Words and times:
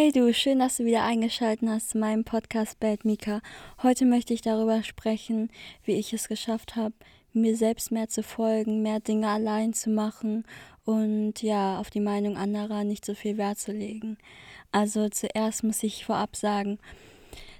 Hey 0.00 0.12
du, 0.12 0.32
schön, 0.32 0.60
dass 0.60 0.76
du 0.76 0.84
wieder 0.84 1.02
eingeschaltet 1.02 1.68
hast 1.68 1.90
zu 1.90 1.98
meinem 1.98 2.22
Podcast 2.22 2.78
Bad 2.78 3.04
Mika. 3.04 3.40
Heute 3.82 4.04
möchte 4.04 4.32
ich 4.32 4.42
darüber 4.42 4.84
sprechen, 4.84 5.50
wie 5.82 5.94
ich 5.94 6.12
es 6.12 6.28
geschafft 6.28 6.76
habe, 6.76 6.94
mir 7.32 7.56
selbst 7.56 7.90
mehr 7.90 8.08
zu 8.08 8.22
folgen, 8.22 8.80
mehr 8.80 9.00
Dinge 9.00 9.26
allein 9.26 9.72
zu 9.72 9.90
machen 9.90 10.44
und 10.84 11.42
ja, 11.42 11.80
auf 11.80 11.90
die 11.90 11.98
Meinung 11.98 12.36
anderer 12.36 12.84
nicht 12.84 13.04
so 13.04 13.14
viel 13.14 13.38
Wert 13.38 13.58
zu 13.58 13.72
legen. 13.72 14.18
Also 14.70 15.08
zuerst 15.08 15.64
muss 15.64 15.82
ich 15.82 16.04
vorab 16.04 16.36
sagen, 16.36 16.78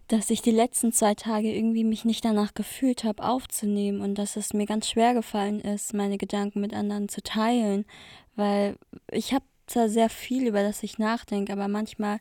dass 0.07 0.31
ich 0.31 0.41
die 0.41 0.53
letzten 0.53 0.93
zwei 0.93 1.17
Tage 1.17 1.53
irgendwie 1.53 1.83
mich 1.83 2.05
nicht 2.05 2.25
danach 2.25 2.55
gefühlt 2.55 3.03
habe, 3.03 3.25
aufzunehmen 3.25 4.01
und 4.01 4.15
dass 4.15 4.37
es 4.37 4.55
mir 4.55 4.67
ganz 4.67 4.89
schwer 4.89 5.13
gefallen 5.13 5.61
ist, 5.61 5.93
meine 5.93 6.19
Gedanken 6.19 6.61
mit 6.61 6.73
anderen 6.73 7.09
zu 7.09 7.21
teilen, 7.21 7.85
weil 8.37 8.77
ich 9.11 9.33
habe 9.33 9.45
zwar 9.71 9.89
sehr 9.89 10.11
viel, 10.11 10.47
über 10.47 10.63
das 10.63 10.83
ich 10.83 10.99
nachdenke, 10.99 11.53
aber 11.53 11.69
manchmal, 11.69 12.19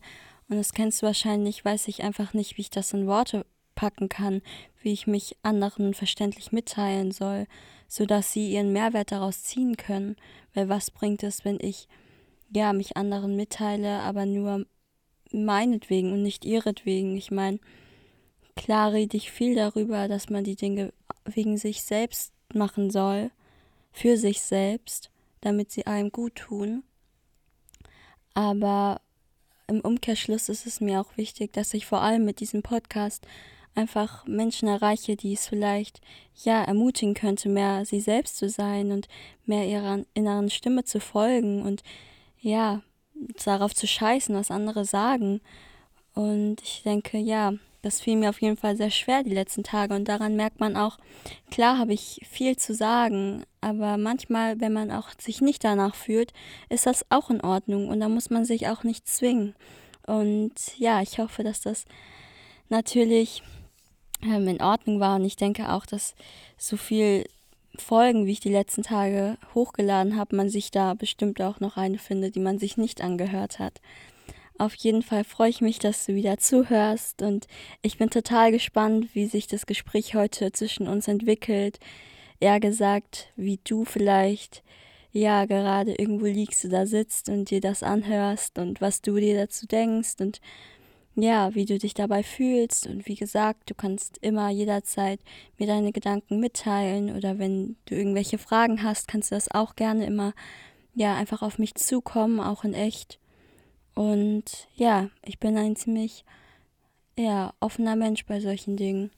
und 0.50 0.58
das 0.58 0.74
kennst 0.74 1.02
du 1.02 1.08
wahrscheinlich, 1.08 1.64
weiß 1.64 1.88
ich 1.88 2.04
einfach 2.04 2.34
nicht, 2.34 2.58
wie 2.58 2.62
ich 2.62 2.70
das 2.70 2.94
in 2.94 3.08
Worte 3.08 3.46
packen 3.76 4.10
kann, 4.10 4.42
wie 4.82 4.92
ich 4.92 5.08
mich 5.08 5.38
anderen 5.44 5.94
verständlich 5.94 6.52
mitteilen 6.52 7.12
soll, 7.12 7.48
sodass 7.88 8.34
sie 8.34 8.52
ihren 8.52 8.74
Mehrwert 8.74 9.12
daraus 9.12 9.44
ziehen 9.44 9.78
können. 9.78 10.16
Weil 10.54 10.68
was 10.68 10.92
bringt 10.92 11.24
es, 11.24 11.46
wenn 11.46 11.60
ich 11.62 11.88
ja 12.50 12.74
mich 12.74 12.98
anderen 12.98 13.36
mitteile, 13.36 14.00
aber 14.00 14.26
nur 14.26 14.66
meinetwegen 15.32 16.12
und 16.12 16.24
nicht 16.24 16.46
ihretwegen. 16.46 17.16
Ich 17.18 17.32
meine, 17.32 17.60
klar 18.56 18.94
rede 18.94 19.18
ich 19.18 19.32
viel 19.32 19.56
darüber, 19.56 20.08
dass 20.08 20.30
man 20.30 20.44
die 20.44 20.56
Dinge 20.56 20.94
wegen 21.26 21.58
sich 21.58 21.84
selbst 21.84 22.34
machen 22.54 22.90
soll, 22.90 23.32
für 23.92 24.18
sich 24.18 24.42
selbst, 24.42 25.12
damit 25.42 25.72
sie 25.72 25.86
einem 25.86 26.12
gut 26.12 26.36
tun. 26.36 26.84
Aber 28.38 29.02
im 29.66 29.82
Umkehrschluss 29.82 30.48
ist 30.48 30.68
es 30.68 30.80
mir 30.80 31.02
auch 31.02 31.18
wichtig, 31.18 31.54
dass 31.54 31.74
ich 31.74 31.88
vor 31.88 32.02
allem 32.02 32.24
mit 32.24 32.40
diesem 32.40 32.62
Podcast 32.62 33.26
einfach 33.74 34.28
Menschen 34.28 34.68
erreiche, 34.68 35.16
die 35.16 35.34
es 35.34 35.48
vielleicht 35.48 36.02
ja 36.44 36.62
ermutigen 36.62 37.16
könnte, 37.16 37.50
mehr 37.50 37.84
sie 37.84 38.00
selbst 38.00 38.38
zu 38.38 38.48
sein 38.48 38.92
und 38.92 39.08
mehr 39.48 39.66
ihrer 39.66 40.04
inneren 40.14 40.52
Stimme 40.52 40.84
zu 40.84 41.00
folgen 41.00 41.64
und 41.64 41.82
ja, 42.40 42.84
darauf 43.44 43.74
zu 43.74 43.88
scheißen, 43.88 44.36
was 44.36 44.52
andere 44.52 44.86
sagen. 44.86 45.42
Und 46.14 46.62
ich 46.62 46.84
denke, 46.84 47.18
ja, 47.18 47.54
das 47.88 48.02
fiel 48.02 48.18
mir 48.18 48.30
auf 48.30 48.42
jeden 48.42 48.58
Fall 48.58 48.76
sehr 48.76 48.92
schwer 48.92 49.24
die 49.24 49.34
letzten 49.34 49.64
Tage 49.64 49.96
und 49.96 50.10
daran 50.10 50.36
merkt 50.36 50.60
man 50.60 50.76
auch, 50.76 50.98
klar 51.50 51.78
habe 51.78 51.94
ich 51.94 52.20
viel 52.30 52.58
zu 52.58 52.74
sagen, 52.74 53.46
aber 53.62 53.98
manchmal, 53.98 54.60
wenn 54.60 54.74
man 54.74 54.92
auch 54.92 55.10
sich 55.18 55.40
nicht 55.40 55.64
danach 55.64 55.96
fühlt, 55.96 56.34
ist 56.70 56.86
das 56.86 57.06
auch 57.10 57.30
in 57.30 57.42
Ordnung 57.42 57.88
und 57.88 58.02
da 58.02 58.10
muss 58.10 58.30
man 58.30 58.44
sich 58.44 58.68
auch 58.68 58.84
nicht 58.84 59.08
zwingen. 59.08 59.56
Und 60.06 60.54
ja, 60.78 61.02
ich 61.02 61.18
hoffe, 61.18 61.44
dass 61.44 61.62
das 61.62 61.86
natürlich 62.68 63.42
ähm, 64.22 64.48
in 64.50 64.62
Ordnung 64.62 65.00
war 65.00 65.16
und 65.16 65.24
ich 65.24 65.38
denke 65.38 65.72
auch, 65.72 65.86
dass 65.86 66.14
so 66.58 66.76
viel 66.76 67.26
Folgen, 67.78 68.26
wie 68.26 68.32
ich 68.34 68.40
die 68.42 68.52
letzten 68.52 68.84
Tage 68.84 69.38
hochgeladen 69.56 70.18
habe, 70.18 70.36
man 70.36 70.50
sich 70.50 70.72
da 70.72 70.94
bestimmt 70.94 71.42
auch 71.42 71.62
noch 71.62 71.78
eine 71.78 72.00
findet, 72.00 72.36
die 72.36 72.42
man 72.42 72.60
sich 72.60 72.76
nicht 72.76 73.02
angehört 73.02 73.60
hat. 73.60 73.80
Auf 74.60 74.74
jeden 74.74 75.04
Fall 75.04 75.24
freue 75.24 75.50
ich 75.50 75.62
mich, 75.62 75.78
dass 75.78 76.06
du 76.06 76.16
wieder 76.16 76.38
zuhörst 76.40 77.22
und 77.22 77.46
ich 77.84 78.00
bin 78.00 78.10
total 78.10 78.52
gespannt, 78.52 79.14
wie 79.14 79.28
sich 79.28 79.46
das 79.46 79.68
Gespräch 79.68 80.16
heute 80.16 80.52
zwischen 80.52 80.88
uns 80.88 81.08
entwickelt. 81.08 81.80
Eher 82.40 82.60
gesagt, 82.60 83.32
wie 83.36 83.60
du 83.64 83.86
vielleicht 83.86 84.64
ja 85.12 85.46
gerade 85.46 85.94
irgendwo 85.94 86.26
liegst 86.26 86.66
oder 86.66 86.88
sitzt 86.88 87.30
und 87.30 87.52
dir 87.52 87.62
das 87.62 87.84
anhörst 87.84 88.58
und 88.58 88.82
was 88.82 89.02
du 89.02 89.18
dir 89.18 89.38
dazu 89.38 89.68
denkst 89.68 90.16
und 90.20 90.42
ja, 91.16 91.54
wie 91.54 91.66
du 91.66 91.78
dich 91.78 91.94
dabei 91.94 92.24
fühlst. 92.24 92.88
Und 92.88 93.08
wie 93.08 93.16
gesagt, 93.16 93.70
du 93.70 93.76
kannst 93.76 94.18
immer 94.22 94.50
jederzeit 94.50 95.20
mir 95.58 95.68
deine 95.68 95.92
Gedanken 95.92 96.40
mitteilen 96.40 97.16
oder 97.16 97.38
wenn 97.38 97.76
du 97.86 97.96
irgendwelche 97.96 98.40
Fragen 98.40 98.82
hast, 98.82 99.08
kannst 99.08 99.32
du 99.32 99.36
das 99.36 99.52
auch 99.52 99.76
gerne 99.76 100.06
immer 100.06 100.34
ja 100.96 101.16
einfach 101.16 101.44
auf 101.44 101.60
mich 101.60 101.76
zukommen, 101.76 102.40
auch 102.40 102.64
in 102.64 102.74
echt. 102.74 103.20
Und 103.98 104.68
ja, 104.76 105.10
ich 105.26 105.40
bin 105.40 105.58
ein 105.58 105.76
ziemlich 105.76 106.24
ja, 107.18 107.56
offener 107.60 107.96
Mensch 107.96 108.28
bei 108.28 108.40
solchen 108.40 108.78
Dingen. 108.78 109.10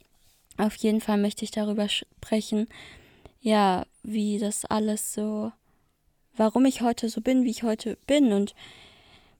Auf 0.58 0.74
jeden 0.76 1.02
Fall 1.02 1.18
möchte 1.18 1.44
ich 1.44 1.52
darüber 1.52 1.90
sprechen, 1.90 2.70
ja, 3.42 3.86
wie 4.04 4.40
das 4.40 4.64
alles 4.64 5.14
so, 5.14 5.52
warum 6.38 6.64
ich 6.64 6.80
heute 6.80 7.10
so 7.10 7.20
bin, 7.20 7.44
wie 7.44 7.50
ich 7.50 7.64
heute 7.64 7.98
bin 8.08 8.32
und 8.32 8.56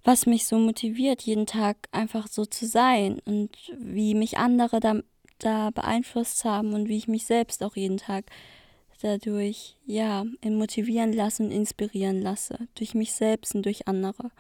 was 0.04 0.26
mich 0.26 0.46
so 0.46 0.58
motiviert, 0.58 1.22
jeden 1.22 1.46
Tag 1.46 1.88
einfach 1.94 2.28
so 2.28 2.46
zu 2.46 2.66
sein 2.66 3.22
und 3.24 3.56
wie 3.78 4.16
mich 4.16 4.38
andere 4.38 4.82
da, 4.82 5.00
da 5.38 5.70
beeinflusst 5.70 6.44
haben 6.44 6.74
und 6.74 6.90
wie 6.90 6.98
ich 6.98 7.08
mich 7.08 7.26
selbst 7.26 7.64
auch 7.64 7.78
jeden 7.78 7.98
Tag 7.98 8.26
dadurch, 9.02 9.78
ja, 9.86 10.26
motivieren 10.44 11.14
lasse 11.14 11.44
und 11.44 11.52
inspirieren 11.52 12.22
lasse, 12.22 12.68
durch 12.76 12.94
mich 12.94 13.14
selbst 13.14 13.56
und 13.56 13.64
durch 13.64 13.88
andere. 13.88 14.32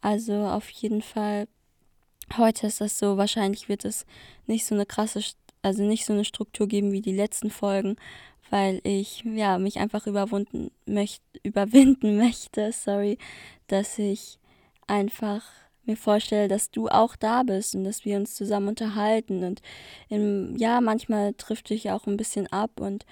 Also 0.00 0.46
auf 0.46 0.68
jeden 0.70 1.02
Fall, 1.02 1.48
heute 2.36 2.68
ist 2.68 2.80
das 2.80 2.98
so, 2.98 3.16
wahrscheinlich 3.16 3.68
wird 3.68 3.84
es 3.84 4.06
nicht 4.46 4.64
so 4.64 4.74
eine 4.74 4.86
krasse, 4.86 5.20
also 5.62 5.82
nicht 5.82 6.04
so 6.04 6.12
eine 6.12 6.24
Struktur 6.24 6.68
geben 6.68 6.92
wie 6.92 7.02
die 7.02 7.14
letzten 7.14 7.50
Folgen, 7.50 7.96
weil 8.50 8.80
ich 8.84 9.24
ja 9.24 9.58
mich 9.58 9.78
einfach 9.78 10.06
überwunden 10.06 10.70
möchte, 10.86 11.22
überwinden 11.42 12.16
möchte, 12.18 12.72
sorry, 12.72 13.18
dass 13.66 13.98
ich 13.98 14.38
einfach 14.86 15.42
mir 15.84 15.96
vorstelle, 15.96 16.48
dass 16.48 16.70
du 16.70 16.88
auch 16.88 17.16
da 17.16 17.42
bist 17.42 17.74
und 17.74 17.84
dass 17.84 18.04
wir 18.04 18.16
uns 18.18 18.34
zusammen 18.34 18.68
unterhalten. 18.68 19.42
Und 19.42 19.62
im, 20.08 20.56
ja, 20.56 20.80
manchmal 20.80 21.34
trifft 21.34 21.70
dich 21.70 21.90
auch 21.90 22.06
ein 22.06 22.16
bisschen 22.16 22.46
ab 22.48 22.80
und 22.80 23.04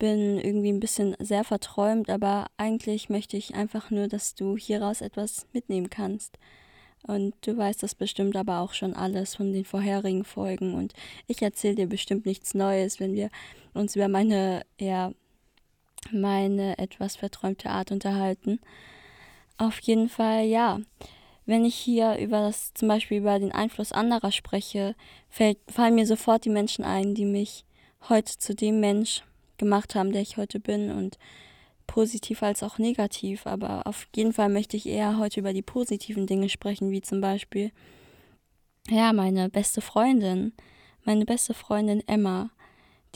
bin 0.00 0.38
irgendwie 0.38 0.72
ein 0.72 0.80
bisschen 0.80 1.14
sehr 1.20 1.44
verträumt, 1.44 2.10
aber 2.10 2.46
eigentlich 2.56 3.10
möchte 3.10 3.36
ich 3.36 3.54
einfach 3.54 3.90
nur, 3.92 4.08
dass 4.08 4.34
du 4.34 4.56
hieraus 4.56 5.02
etwas 5.02 5.46
mitnehmen 5.52 5.90
kannst. 5.90 6.38
Und 7.06 7.34
du 7.42 7.56
weißt 7.56 7.82
das 7.82 7.94
bestimmt 7.94 8.34
aber 8.34 8.60
auch 8.60 8.72
schon 8.72 8.94
alles 8.94 9.36
von 9.36 9.52
den 9.52 9.64
vorherigen 9.64 10.24
Folgen. 10.24 10.74
Und 10.74 10.94
ich 11.28 11.40
erzähle 11.40 11.76
dir 11.76 11.86
bestimmt 11.86 12.26
nichts 12.26 12.54
Neues, 12.54 12.98
wenn 12.98 13.14
wir 13.14 13.30
uns 13.74 13.94
über 13.94 14.08
meine, 14.08 14.62
ja, 14.78 15.12
meine 16.10 16.78
etwas 16.78 17.16
verträumte 17.16 17.70
Art 17.70 17.92
unterhalten. 17.92 18.58
Auf 19.58 19.78
jeden 19.80 20.08
Fall, 20.08 20.44
ja. 20.46 20.80
Wenn 21.46 21.64
ich 21.64 21.74
hier 21.74 22.16
über 22.16 22.40
das, 22.40 22.72
zum 22.74 22.88
Beispiel 22.88 23.18
über 23.18 23.38
den 23.38 23.52
Einfluss 23.52 23.92
anderer 23.92 24.32
spreche, 24.32 24.94
fällt, 25.28 25.58
fallen 25.68 25.94
mir 25.94 26.06
sofort 26.06 26.44
die 26.44 26.50
Menschen 26.50 26.84
ein, 26.84 27.14
die 27.14 27.24
mich 27.26 27.64
heute 28.08 28.38
zu 28.38 28.54
dem 28.54 28.80
Mensch 28.80 29.22
gemacht 29.60 29.94
haben, 29.94 30.10
der 30.10 30.22
ich 30.22 30.36
heute 30.36 30.58
bin 30.58 30.90
und 30.90 31.18
positiv 31.86 32.42
als 32.42 32.62
auch 32.62 32.78
negativ. 32.78 33.46
Aber 33.46 33.86
auf 33.86 34.08
jeden 34.16 34.32
Fall 34.32 34.48
möchte 34.48 34.76
ich 34.76 34.86
eher 34.86 35.18
heute 35.18 35.38
über 35.40 35.52
die 35.52 35.62
positiven 35.62 36.26
Dinge 36.26 36.48
sprechen, 36.48 36.90
wie 36.90 37.02
zum 37.02 37.20
Beispiel, 37.20 37.70
ja, 38.88 39.12
meine 39.12 39.48
beste 39.50 39.80
Freundin, 39.80 40.52
meine 41.04 41.24
beste 41.24 41.54
Freundin 41.54 42.02
Emma. 42.08 42.50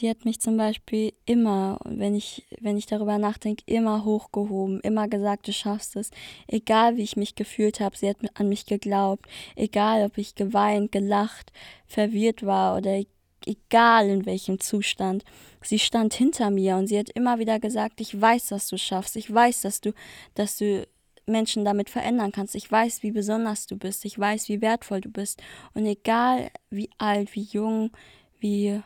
Die 0.00 0.10
hat 0.10 0.24
mich 0.24 0.40
zum 0.40 0.56
Beispiel 0.56 1.12
immer, 1.24 1.78
wenn 1.84 2.16
ich, 2.16 2.44
wenn 2.60 2.76
ich 2.76 2.86
darüber 2.86 3.16
nachdenke, 3.16 3.62
immer 3.66 4.04
hochgehoben, 4.04 4.80
immer 4.80 5.06
gesagt, 5.06 5.46
du 5.46 5.52
schaffst 5.52 5.94
es. 5.94 6.10
Egal 6.48 6.96
wie 6.96 7.02
ich 7.02 7.16
mich 7.16 7.36
gefühlt 7.36 7.78
habe, 7.78 7.96
sie 7.96 8.08
hat 8.08 8.16
an 8.34 8.48
mich 8.48 8.66
geglaubt. 8.66 9.26
Egal 9.54 10.04
ob 10.04 10.18
ich 10.18 10.34
geweint, 10.34 10.90
gelacht, 10.90 11.52
verwirrt 11.86 12.44
war 12.44 12.76
oder 12.76 13.00
egal 13.46 14.08
in 14.08 14.26
welchem 14.26 14.60
Zustand. 14.60 15.24
Sie 15.62 15.78
stand 15.78 16.14
hinter 16.14 16.50
mir 16.50 16.76
und 16.76 16.88
sie 16.88 16.98
hat 16.98 17.10
immer 17.10 17.38
wieder 17.38 17.58
gesagt, 17.58 18.00
ich 18.00 18.20
weiß, 18.20 18.48
dass 18.48 18.68
du 18.68 18.76
schaffst, 18.76 19.16
ich 19.16 19.32
weiß, 19.32 19.62
dass 19.62 19.80
du, 19.80 19.92
dass 20.34 20.58
du 20.58 20.86
Menschen 21.26 21.64
damit 21.64 21.90
verändern 21.90 22.32
kannst. 22.32 22.54
Ich 22.54 22.70
weiß, 22.70 23.02
wie 23.02 23.10
besonders 23.10 23.66
du 23.66 23.76
bist, 23.76 24.04
ich 24.04 24.18
weiß, 24.18 24.48
wie 24.48 24.60
wertvoll 24.60 25.00
du 25.00 25.10
bist. 25.10 25.42
Und 25.72 25.86
egal 25.86 26.50
wie 26.70 26.90
alt, 26.98 27.34
wie 27.34 27.42
jung, 27.42 27.90
wie 28.40 28.82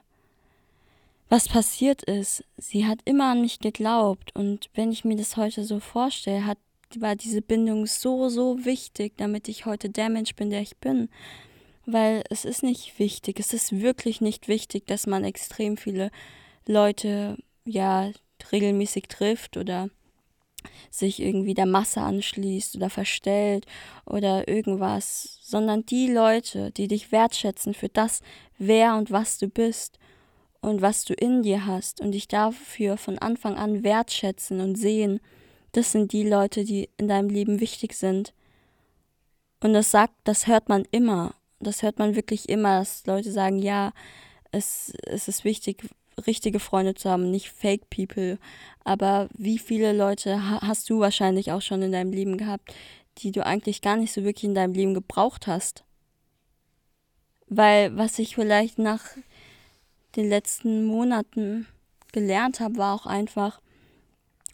was 1.28 1.48
passiert 1.48 2.02
ist, 2.04 2.44
sie 2.56 2.86
hat 2.86 3.00
immer 3.04 3.32
an 3.32 3.42
mich 3.42 3.58
geglaubt. 3.58 4.34
Und 4.34 4.70
wenn 4.74 4.92
ich 4.92 5.04
mir 5.04 5.16
das 5.16 5.36
heute 5.36 5.64
so 5.64 5.80
vorstelle, 5.80 6.46
hat, 6.46 6.58
war 6.98 7.16
diese 7.16 7.42
Bindung 7.42 7.86
so, 7.86 8.28
so 8.28 8.64
wichtig, 8.64 9.14
damit 9.18 9.48
ich 9.48 9.66
heute 9.66 9.90
der 9.90 10.08
Mensch 10.08 10.34
bin, 10.34 10.50
der 10.50 10.62
ich 10.62 10.76
bin 10.78 11.08
weil 11.90 12.22
es 12.28 12.44
ist 12.44 12.62
nicht 12.62 12.98
wichtig, 12.98 13.40
es 13.40 13.54
ist 13.54 13.80
wirklich 13.80 14.20
nicht 14.20 14.46
wichtig, 14.46 14.86
dass 14.86 15.06
man 15.06 15.24
extrem 15.24 15.78
viele 15.78 16.10
Leute 16.66 17.38
ja 17.64 18.10
regelmäßig 18.52 19.08
trifft 19.08 19.56
oder 19.56 19.88
sich 20.90 21.20
irgendwie 21.20 21.54
der 21.54 21.66
Masse 21.66 22.02
anschließt 22.02 22.76
oder 22.76 22.90
verstellt 22.90 23.64
oder 24.04 24.48
irgendwas, 24.48 25.38
sondern 25.40 25.86
die 25.86 26.12
Leute, 26.12 26.72
die 26.72 26.88
dich 26.88 27.10
wertschätzen 27.10 27.72
für 27.72 27.88
das, 27.88 28.20
wer 28.58 28.96
und 28.96 29.10
was 29.10 29.38
du 29.38 29.48
bist 29.48 29.98
und 30.60 30.82
was 30.82 31.04
du 31.04 31.14
in 31.14 31.42
dir 31.42 31.64
hast 31.64 32.02
und 32.02 32.12
dich 32.12 32.28
dafür 32.28 32.98
von 32.98 33.18
Anfang 33.18 33.56
an 33.56 33.82
wertschätzen 33.82 34.60
und 34.60 34.76
sehen, 34.76 35.20
das 35.72 35.92
sind 35.92 36.12
die 36.12 36.28
Leute, 36.28 36.64
die 36.64 36.90
in 36.98 37.08
deinem 37.08 37.30
Leben 37.30 37.60
wichtig 37.60 37.94
sind. 37.94 38.34
Und 39.62 39.72
das 39.72 39.90
sagt, 39.90 40.14
das 40.24 40.46
hört 40.46 40.68
man 40.68 40.84
immer. 40.90 41.34
Das 41.60 41.82
hört 41.82 41.98
man 41.98 42.14
wirklich 42.14 42.48
immer, 42.48 42.80
dass 42.80 43.06
Leute 43.06 43.32
sagen, 43.32 43.58
ja, 43.58 43.92
es, 44.52 44.92
es 45.04 45.28
ist 45.28 45.44
wichtig, 45.44 45.82
richtige 46.26 46.60
Freunde 46.60 46.94
zu 46.94 47.10
haben, 47.10 47.30
nicht 47.30 47.50
Fake 47.50 47.90
People. 47.90 48.38
Aber 48.84 49.28
wie 49.34 49.58
viele 49.58 49.92
Leute 49.92 50.60
hast 50.60 50.88
du 50.90 51.00
wahrscheinlich 51.00 51.52
auch 51.52 51.62
schon 51.62 51.82
in 51.82 51.92
deinem 51.92 52.12
Leben 52.12 52.38
gehabt, 52.38 52.74
die 53.18 53.32
du 53.32 53.44
eigentlich 53.44 53.82
gar 53.82 53.96
nicht 53.96 54.12
so 54.12 54.24
wirklich 54.24 54.44
in 54.44 54.54
deinem 54.54 54.74
Leben 54.74 54.94
gebraucht 54.94 55.46
hast? 55.46 55.84
Weil 57.48 57.96
was 57.96 58.18
ich 58.18 58.34
vielleicht 58.34 58.78
nach 58.78 59.04
den 60.16 60.28
letzten 60.28 60.84
Monaten 60.84 61.66
gelernt 62.12 62.60
habe, 62.60 62.76
war 62.76 62.94
auch 62.94 63.06
einfach, 63.06 63.60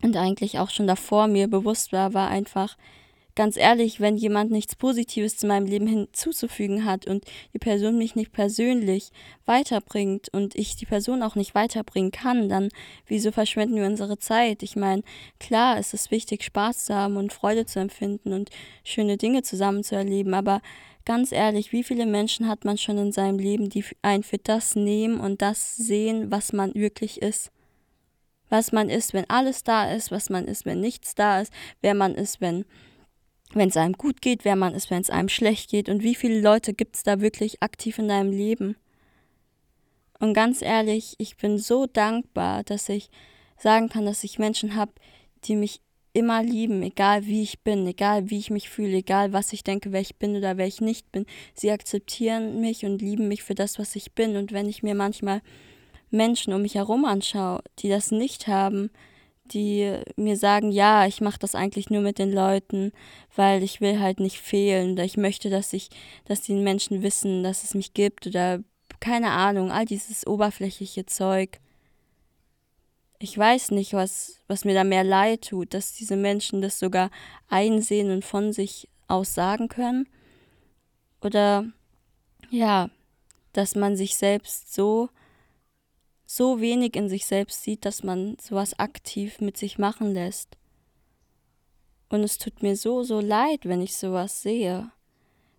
und 0.03 0.17
eigentlich 0.17 0.59
auch 0.59 0.71
schon 0.71 0.87
davor 0.87 1.27
mir 1.27 1.49
bewusst 1.49 1.93
war, 1.93 2.15
war 2.15 2.29
einfach, 2.29 2.77
ganz 3.35 3.57
ehrlich, 3.57 4.01
wenn 4.01 4.17
jemand 4.17 4.51
nichts 4.51 4.77
Positives 4.77 5.37
zu 5.37 5.47
meinem 5.47 5.67
Leben 5.67 5.87
hinzuzufügen 5.87 6.85
hat 6.85 7.07
und 7.07 7.25
die 7.53 7.59
Person 7.59 7.99
mich 7.99 8.15
nicht 8.15 8.33
persönlich 8.33 9.11
weiterbringt 9.45 10.29
und 10.33 10.55
ich 10.55 10.77
die 10.77 10.87
Person 10.87 11.23
auch 11.23 11.35
nicht 11.35 11.55
weiterbringen 11.55 12.13
kann, 12.13 12.49
dann 12.49 12.69
wieso 13.07 13.33
verschwenden 13.33 13.77
wir 13.77 13.87
unsere 13.87 14.19
Zeit? 14.19 14.63
Ich 14.63 14.77
meine, 14.77 15.03
klar, 15.41 15.79
es 15.79 15.95
ist 15.95 16.11
wichtig, 16.11 16.45
Spaß 16.45 16.87
zu 16.87 16.95
haben 16.95 17.17
und 17.17 17.33
Freude 17.33 17.67
zu 17.67 17.81
empfinden 17.81 18.33
und 18.33 18.51
schöne 18.85 19.17
Dinge 19.17 19.43
zusammen 19.43 19.83
zu 19.83 19.97
erleben, 19.97 20.35
aber 20.35 20.61
ganz 21.05 21.33
ehrlich, 21.33 21.73
wie 21.73 21.83
viele 21.83 22.07
Menschen 22.07 22.49
hat 22.49 22.65
man 22.65 22.79
schon 22.79 22.99
in 22.99 23.13
seinem 23.13 23.39
Leben, 23.39 23.69
die 23.69 23.85
einen 24.03 24.23
für 24.23 24.39
das 24.39 24.75
nehmen 24.75 25.21
und 25.21 25.43
das 25.43 25.77
sehen, 25.77 26.31
was 26.31 26.53
man 26.53 26.75
wirklich 26.75 27.21
ist? 27.21 27.51
Was 28.49 28.73
man 28.73 28.89
ist, 28.89 29.15
wenn 29.15 29.29
alles 29.29 29.65
da 29.65 29.91
ist, 29.91 30.11
was 30.11 30.31
man 30.31 30.47
ist, 30.47 30.65
wenn 30.65 30.81
nichts 30.81 31.15
da 31.15 31.41
ist, 31.41 31.53
wer 31.81 31.95
man 31.95 32.15
ist, 32.15 32.41
wenn 32.41 32.65
wenn 33.55 33.69
es 33.69 33.77
einem 33.77 33.95
gut 33.95 34.21
geht, 34.21 34.45
wer 34.45 34.57
man 34.57 34.75
ist, 34.75 34.91
wenn 34.91 35.01
es 35.01 35.11
einem 35.11 35.29
schlecht 35.29 35.71
geht 35.71 35.89
und 35.89 36.03
wie 36.03 36.15
viele 36.15 36.41
Leute 36.41 36.75
gibt 36.75 36.97
es 36.97 37.03
da 37.03 37.21
wirklich 37.21 37.63
aktiv 37.63 37.99
in 37.99 38.09
deinem 38.09 38.31
Leben. 38.31 38.77
Und 40.19 40.35
ganz 40.35 40.63
ehrlich, 40.63 41.15
ich 41.19 41.37
bin 41.37 41.59
so 41.59 41.87
dankbar, 41.87 42.63
dass 42.65 42.89
ich 42.89 43.11
sagen 43.57 43.89
kann, 43.89 44.07
dass 44.07 44.25
ich 44.25 44.39
Menschen 44.39 44.75
habe, 44.75 44.93
die 45.45 45.57
mich 45.57 45.81
immer 46.13 46.43
lieben, 46.43 46.83
egal 46.83 47.27
wie 47.27 47.43
ich 47.43 47.61
bin, 47.61 47.87
egal 47.87 48.31
wie 48.31 48.39
ich 48.39 48.51
mich 48.51 48.71
fühle, 48.71 48.99
egal 48.99 49.33
was 49.33 49.53
ich 49.53 49.65
denke, 49.65 49.91
wer 49.93 50.01
ich 50.01 50.17
bin 50.17 50.37
oder 50.37 50.57
wer 50.57 50.67
ich 50.67 50.81
nicht 50.81 51.11
bin. 51.11 51.27
Sie 51.55 51.73
akzeptieren 51.73 52.61
mich 52.61 52.85
und 52.85 53.03
lieben 53.03 53.27
mich 53.29 53.43
für 53.43 53.57
das, 53.57 53.79
was 53.79 53.97
ich 53.97 54.13
bin. 54.13 54.37
Und 54.37 54.53
wenn 54.53 54.69
ich 54.69 54.83
mir 54.83 54.95
manchmal 54.95 55.43
Menschen 56.11 56.55
um 56.55 56.63
mich 56.63 56.77
herum 56.77 57.05
anschaue, 57.05 57.63
die 57.81 57.89
das 57.89 58.13
nicht 58.13 58.47
haben, 58.47 58.91
die 59.45 59.99
mir 60.17 60.37
sagen, 60.37 60.71
ja, 60.71 61.07
ich 61.07 61.21
mache 61.21 61.39
das 61.39 61.55
eigentlich 61.55 61.91
nur 61.91 62.01
mit 62.01 62.19
den 62.19 62.33
Leuten, 62.33 62.93
weil 63.37 63.63
ich 63.63 63.81
will 63.81 64.01
halt 64.01 64.21
nicht 64.21 64.41
fehlen 64.41 64.93
oder 64.93 65.05
ich 65.05 65.17
möchte, 65.17 65.51
dass 65.51 65.73
ich, 65.73 65.91
dass 66.25 66.41
die 66.41 66.55
Menschen 66.55 67.03
wissen, 67.03 67.43
dass 67.43 67.63
es 67.63 67.75
mich 67.75 67.93
gibt 67.93 68.27
oder 68.27 68.61
keine 69.01 69.33
Ahnung, 69.33 69.71
all 69.71 69.85
dieses 69.85 70.27
oberflächliche 70.27 71.05
Zeug. 71.05 71.61
Ich 73.19 73.37
weiß 73.37 73.71
nicht, 73.71 73.93
was, 73.93 74.39
was 74.49 74.65
mir 74.65 74.75
da 74.75 74.85
mehr 74.85 75.05
leid 75.05 75.49
tut, 75.49 75.75
dass 75.75 75.93
diese 75.93 76.17
Menschen 76.17 76.63
das 76.63 76.79
sogar 76.79 77.11
einsehen 77.49 78.11
und 78.11 78.25
von 78.25 78.53
sich 78.53 78.89
aus 79.09 79.35
sagen 79.35 79.69
können. 79.69 80.09
Oder 81.21 81.67
ja, 82.51 82.89
dass 83.53 83.75
man 83.75 83.97
sich 83.97 84.17
selbst 84.17 84.75
so 84.75 85.11
so 86.27 86.61
wenig 86.61 86.97
in 86.97 87.09
sich 87.09 87.27
selbst 87.27 87.63
sieht, 87.63 87.85
dass 87.85 88.03
man 88.03 88.37
sowas 88.41 88.79
aktiv 88.79 89.41
mit 89.41 89.57
sich 89.57 89.79
machen 89.79 90.13
lässt. 90.13 90.57
Und 92.09 92.23
es 92.23 92.39
tut 92.39 92.63
mir 92.63 92.77
so, 92.77 93.03
so 93.03 93.21
leid, 93.21 93.61
wenn 93.65 93.83
ich 93.83 93.97
sowas 93.97 94.43
sehe. 94.43 94.91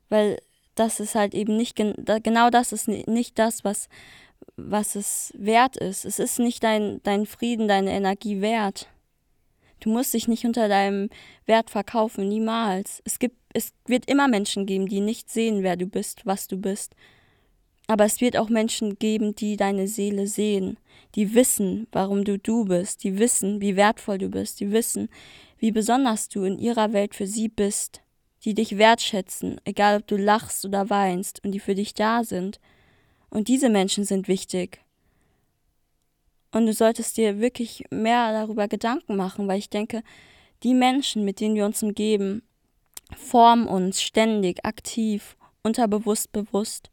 Weil 0.10 0.40
das 0.76 1.00
ist 1.00 1.16
halt 1.16 1.34
eben 1.34 1.58
nicht, 1.58 1.76
genau 1.76 2.50
das 2.50 2.72
ist 2.72 2.88
nicht 2.88 3.40
das, 3.40 3.64
was, 3.64 3.90
was 4.56 4.96
es 4.96 5.34
wert 5.38 5.78
ist. 5.78 6.06
Es 6.06 6.20
ist 6.20 6.40
nicht 6.40 6.64
dein, 6.64 7.02
dein 7.04 7.26
Frieden, 7.26 7.68
deine 7.68 7.92
Energie 7.92 8.42
wert. 8.42 8.88
Du 9.80 9.90
musst 9.90 10.14
dich 10.14 10.28
nicht 10.28 10.46
unter 10.46 10.68
deinem 10.68 11.10
Wert 11.46 11.70
verkaufen, 11.70 12.28
niemals. 12.28 13.02
Es 13.06 13.20
gibt, 13.20 13.38
es 13.54 13.74
wird 13.86 14.10
immer 14.10 14.28
Menschen 14.28 14.66
geben, 14.66 14.88
die 14.88 15.02
nicht 15.02 15.30
sehen, 15.30 15.64
wer 15.64 15.78
du 15.78 15.86
bist, 15.86 16.26
was 16.26 16.48
du 16.48 16.58
bist. 16.58 16.96
Aber 17.88 18.06
es 18.06 18.20
wird 18.20 18.38
auch 18.38 18.50
Menschen 18.50 18.98
geben, 18.98 19.36
die 19.36 19.58
deine 19.58 19.88
Seele 19.88 20.28
sehen, 20.28 20.78
die 21.14 21.36
wissen, 21.36 21.88
warum 21.92 22.24
du 22.24 22.38
du 22.38 22.66
bist, 22.66 23.04
die 23.04 23.20
wissen, 23.20 23.62
wie 23.62 23.76
wertvoll 23.76 24.18
du 24.18 24.30
bist, 24.30 24.60
die 24.60 24.72
wissen, 24.72 25.10
wie 25.60 25.72
besonders 25.72 26.30
du 26.30 26.44
in 26.44 26.58
ihrer 26.58 26.94
Welt 26.94 27.16
für 27.16 27.28
sie 27.28 27.48
bist, 27.48 28.02
die 28.44 28.54
dich 28.54 28.78
wertschätzen, 28.78 29.62
egal 29.66 29.98
ob 29.98 30.08
du 30.08 30.18
lachst 30.18 30.66
oder 30.66 30.90
weinst, 30.90 31.44
und 31.44 31.52
die 31.52 31.60
für 31.60 31.76
dich 31.76 31.94
da 31.94 32.24
sind. 32.24 32.60
Und 33.30 33.48
diese 33.48 33.70
Menschen 33.70 34.04
sind 34.04 34.28
wichtig. 34.28 34.82
Und 36.52 36.66
du 36.68 36.74
solltest 36.74 37.18
dir 37.18 37.40
wirklich 37.40 37.84
mehr 37.90 38.32
darüber 38.32 38.68
Gedanken 38.68 39.16
machen, 39.16 39.48
weil 39.48 39.60
ich 39.60 39.70
denke, 39.70 40.04
die 40.64 40.74
Menschen, 40.74 41.26
mit 41.26 41.40
denen 41.40 41.56
wir 41.56 41.66
uns 41.66 41.84
umgeben, 41.84 42.44
formen 43.16 43.68
uns 43.68 44.02
ständig, 44.02 44.64
aktiv, 44.64 45.36
unterbewusst, 45.64 46.32
bewusst. 46.32 46.90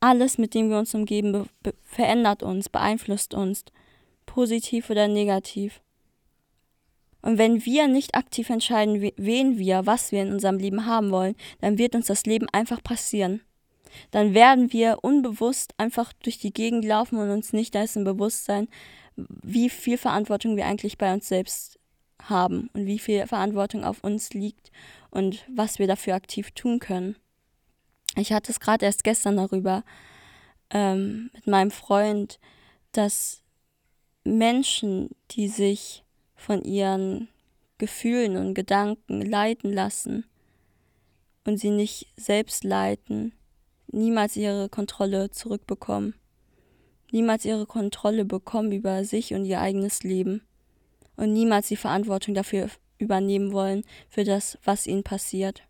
Alles, 0.00 0.38
mit 0.38 0.54
dem 0.54 0.70
wir 0.70 0.78
uns 0.78 0.94
umgeben, 0.94 1.48
verändert 1.82 2.42
uns, 2.42 2.68
beeinflusst 2.68 3.34
uns, 3.34 3.64
positiv 4.26 4.90
oder 4.90 5.08
negativ. 5.08 5.80
Und 7.22 7.38
wenn 7.38 7.64
wir 7.64 7.88
nicht 7.88 8.14
aktiv 8.14 8.50
entscheiden, 8.50 9.10
wen 9.16 9.58
wir, 9.58 9.86
was 9.86 10.12
wir 10.12 10.22
in 10.22 10.32
unserem 10.32 10.58
Leben 10.58 10.86
haben 10.86 11.10
wollen, 11.10 11.34
dann 11.60 11.78
wird 11.78 11.94
uns 11.94 12.06
das 12.06 12.24
Leben 12.24 12.46
einfach 12.52 12.82
passieren. 12.82 13.40
Dann 14.10 14.34
werden 14.34 14.72
wir 14.72 14.98
unbewusst 15.02 15.74
einfach 15.78 16.12
durch 16.12 16.38
die 16.38 16.52
Gegend 16.52 16.84
laufen 16.84 17.18
und 17.18 17.30
uns 17.30 17.52
nicht 17.52 17.74
dessen 17.74 18.04
bewusst 18.04 18.44
sein, 18.44 18.68
wie 19.16 19.70
viel 19.70 19.98
Verantwortung 19.98 20.56
wir 20.56 20.66
eigentlich 20.66 20.98
bei 20.98 21.12
uns 21.12 21.26
selbst 21.26 21.78
haben 22.22 22.70
und 22.74 22.86
wie 22.86 22.98
viel 22.98 23.26
Verantwortung 23.26 23.84
auf 23.84 24.04
uns 24.04 24.32
liegt 24.32 24.70
und 25.10 25.44
was 25.48 25.78
wir 25.78 25.86
dafür 25.86 26.14
aktiv 26.14 26.50
tun 26.52 26.78
können. 26.78 27.16
Ich 28.16 28.32
hatte 28.32 28.50
es 28.50 28.60
gerade 28.60 28.86
erst 28.86 29.04
gestern 29.04 29.36
darüber 29.36 29.84
ähm, 30.70 31.30
mit 31.34 31.46
meinem 31.46 31.70
Freund, 31.70 32.40
dass 32.92 33.42
Menschen, 34.24 35.10
die 35.32 35.48
sich 35.48 36.02
von 36.34 36.62
ihren 36.62 37.28
Gefühlen 37.78 38.36
und 38.36 38.54
Gedanken 38.54 39.20
leiten 39.20 39.72
lassen 39.72 40.24
und 41.44 41.58
sie 41.58 41.70
nicht 41.70 42.08
selbst 42.16 42.64
leiten, 42.64 43.32
niemals 43.88 44.36
ihre 44.36 44.70
Kontrolle 44.70 45.30
zurückbekommen, 45.30 46.14
niemals 47.12 47.44
ihre 47.44 47.66
Kontrolle 47.66 48.24
bekommen 48.24 48.72
über 48.72 49.04
sich 49.04 49.34
und 49.34 49.44
ihr 49.44 49.60
eigenes 49.60 50.02
Leben 50.02 50.42
und 51.16 51.32
niemals 51.32 51.68
die 51.68 51.76
Verantwortung 51.76 52.34
dafür 52.34 52.68
übernehmen 52.98 53.52
wollen, 53.52 53.84
für 54.08 54.24
das, 54.24 54.58
was 54.64 54.86
ihnen 54.86 55.02
passiert. 55.02 55.62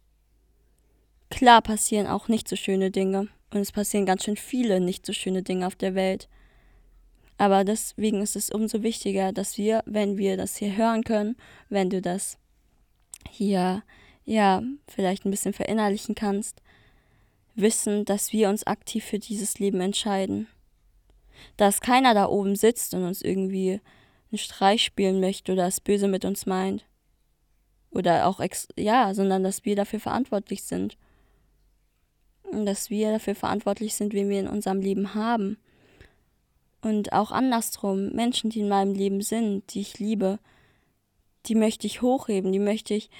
Klar 1.30 1.62
passieren 1.62 2.06
auch 2.06 2.28
nicht 2.28 2.48
so 2.48 2.56
schöne 2.56 2.90
Dinge. 2.90 3.28
Und 3.52 3.60
es 3.60 3.72
passieren 3.72 4.06
ganz 4.06 4.24
schön 4.24 4.36
viele 4.36 4.80
nicht 4.80 5.06
so 5.06 5.12
schöne 5.12 5.42
Dinge 5.42 5.66
auf 5.66 5.76
der 5.76 5.94
Welt. 5.94 6.28
Aber 7.38 7.64
deswegen 7.64 8.22
ist 8.22 8.36
es 8.36 8.50
umso 8.50 8.82
wichtiger, 8.82 9.32
dass 9.32 9.58
wir, 9.58 9.82
wenn 9.86 10.18
wir 10.18 10.36
das 10.36 10.56
hier 10.56 10.76
hören 10.76 11.04
können, 11.04 11.36
wenn 11.68 11.90
du 11.90 12.00
das 12.00 12.38
hier, 13.30 13.82
ja, 14.24 14.62
vielleicht 14.88 15.24
ein 15.24 15.30
bisschen 15.30 15.52
verinnerlichen 15.52 16.14
kannst, 16.14 16.62
wissen, 17.54 18.04
dass 18.04 18.32
wir 18.32 18.48
uns 18.48 18.66
aktiv 18.66 19.04
für 19.04 19.18
dieses 19.18 19.58
Leben 19.58 19.80
entscheiden. 19.80 20.48
Dass 21.56 21.80
keiner 21.80 22.14
da 22.14 22.26
oben 22.26 22.56
sitzt 22.56 22.94
und 22.94 23.04
uns 23.04 23.20
irgendwie 23.22 23.80
einen 24.30 24.38
Streich 24.38 24.82
spielen 24.82 25.20
möchte 25.20 25.52
oder 25.52 25.66
es 25.66 25.80
böse 25.80 26.08
mit 26.08 26.24
uns 26.24 26.46
meint. 26.46 26.86
Oder 27.90 28.26
auch, 28.26 28.40
ja, 28.76 29.14
sondern 29.14 29.44
dass 29.44 29.64
wir 29.64 29.76
dafür 29.76 30.00
verantwortlich 30.00 30.64
sind 30.64 30.96
dass 32.64 32.88
wir 32.88 33.10
dafür 33.12 33.34
verantwortlich 33.34 33.94
sind, 33.94 34.14
wen 34.14 34.28
wir 34.28 34.40
in 34.40 34.48
unserem 34.48 34.80
Leben 34.80 35.14
haben. 35.14 35.58
Und 36.80 37.12
auch 37.12 37.32
andersrum, 37.32 38.10
Menschen, 38.12 38.50
die 38.50 38.60
in 38.60 38.68
meinem 38.68 38.94
Leben 38.94 39.20
sind, 39.20 39.74
die 39.74 39.80
ich 39.80 39.98
liebe, 39.98 40.38
die 41.46 41.54
möchte 41.54 41.86
ich 41.86 42.02
hochheben, 42.02 42.52
die 42.52 42.58
möchte 42.58 42.94
ich, 42.94 43.10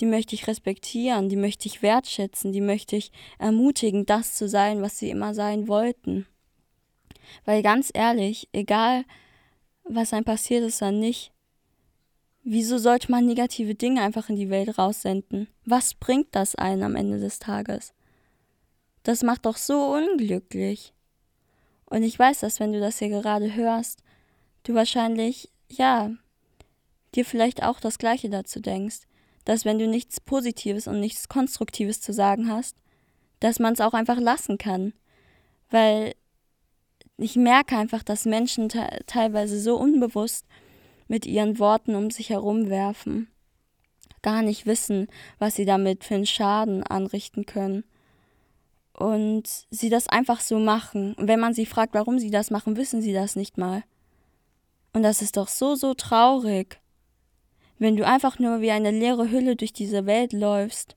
die 0.00 0.06
möchte 0.06 0.34
ich 0.34 0.46
respektieren, 0.46 1.28
die 1.28 1.36
möchte 1.36 1.66
ich 1.66 1.82
wertschätzen, 1.82 2.52
die 2.52 2.60
möchte 2.60 2.96
ich 2.96 3.10
ermutigen, 3.38 4.06
das 4.06 4.34
zu 4.34 4.48
sein, 4.48 4.82
was 4.82 4.98
sie 4.98 5.10
immer 5.10 5.34
sein 5.34 5.66
wollten. 5.68 6.26
Weil 7.44 7.62
ganz 7.62 7.90
ehrlich, 7.92 8.48
egal 8.52 9.04
was 9.84 10.12
einem 10.12 10.24
passiert 10.24 10.64
ist 10.64 10.82
oder 10.82 10.92
nicht, 10.92 11.32
wieso 12.42 12.78
sollte 12.78 13.10
man 13.10 13.26
negative 13.26 13.74
Dinge 13.74 14.02
einfach 14.02 14.28
in 14.28 14.36
die 14.36 14.50
Welt 14.50 14.78
raussenden? 14.78 15.48
Was 15.64 15.94
bringt 15.94 16.28
das 16.32 16.54
einen 16.54 16.82
am 16.82 16.96
Ende 16.96 17.18
des 17.18 17.38
Tages? 17.38 17.92
Das 19.02 19.22
macht 19.22 19.46
doch 19.46 19.56
so 19.56 19.94
unglücklich. 19.94 20.92
Und 21.86 22.02
ich 22.02 22.18
weiß, 22.18 22.40
dass 22.40 22.60
wenn 22.60 22.72
du 22.72 22.80
das 22.80 22.98
hier 22.98 23.08
gerade 23.08 23.54
hörst, 23.54 24.02
du 24.62 24.74
wahrscheinlich, 24.74 25.50
ja, 25.68 26.10
dir 27.14 27.24
vielleicht 27.24 27.62
auch 27.62 27.80
das 27.80 27.98
Gleiche 27.98 28.30
dazu 28.30 28.60
denkst, 28.60 29.00
dass 29.44 29.64
wenn 29.64 29.78
du 29.78 29.88
nichts 29.88 30.20
Positives 30.20 30.86
und 30.86 31.00
nichts 31.00 31.28
Konstruktives 31.28 32.00
zu 32.00 32.12
sagen 32.12 32.50
hast, 32.50 32.76
dass 33.40 33.58
man 33.58 33.72
es 33.72 33.80
auch 33.80 33.94
einfach 33.94 34.20
lassen 34.20 34.58
kann. 34.58 34.92
Weil 35.70 36.14
ich 37.16 37.36
merke 37.36 37.76
einfach, 37.76 38.02
dass 38.02 38.24
Menschen 38.24 38.68
te 38.68 38.86
teilweise 39.06 39.60
so 39.60 39.76
unbewusst 39.76 40.46
mit 41.08 41.26
ihren 41.26 41.58
Worten 41.58 41.94
um 41.94 42.10
sich 42.10 42.30
herum 42.30 42.70
werfen, 42.70 43.28
gar 44.22 44.42
nicht 44.42 44.66
wissen, 44.66 45.08
was 45.38 45.56
sie 45.56 45.64
damit 45.64 46.04
für 46.04 46.14
einen 46.14 46.26
Schaden 46.26 46.82
anrichten 46.82 47.46
können. 47.46 47.84
Und 49.00 49.48
sie 49.70 49.88
das 49.88 50.08
einfach 50.08 50.40
so 50.40 50.58
machen. 50.58 51.14
Und 51.14 51.26
wenn 51.26 51.40
man 51.40 51.54
sie 51.54 51.64
fragt, 51.64 51.94
warum 51.94 52.18
sie 52.18 52.30
das 52.30 52.50
machen, 52.50 52.76
wissen 52.76 53.00
sie 53.00 53.14
das 53.14 53.34
nicht 53.34 53.56
mal. 53.56 53.82
Und 54.92 55.02
das 55.02 55.22
ist 55.22 55.38
doch 55.38 55.48
so, 55.48 55.74
so 55.74 55.94
traurig. 55.94 56.78
Wenn 57.78 57.96
du 57.96 58.06
einfach 58.06 58.38
nur 58.38 58.60
wie 58.60 58.72
eine 58.72 58.90
leere 58.90 59.30
Hülle 59.30 59.56
durch 59.56 59.72
diese 59.72 60.04
Welt 60.04 60.34
läufst 60.34 60.96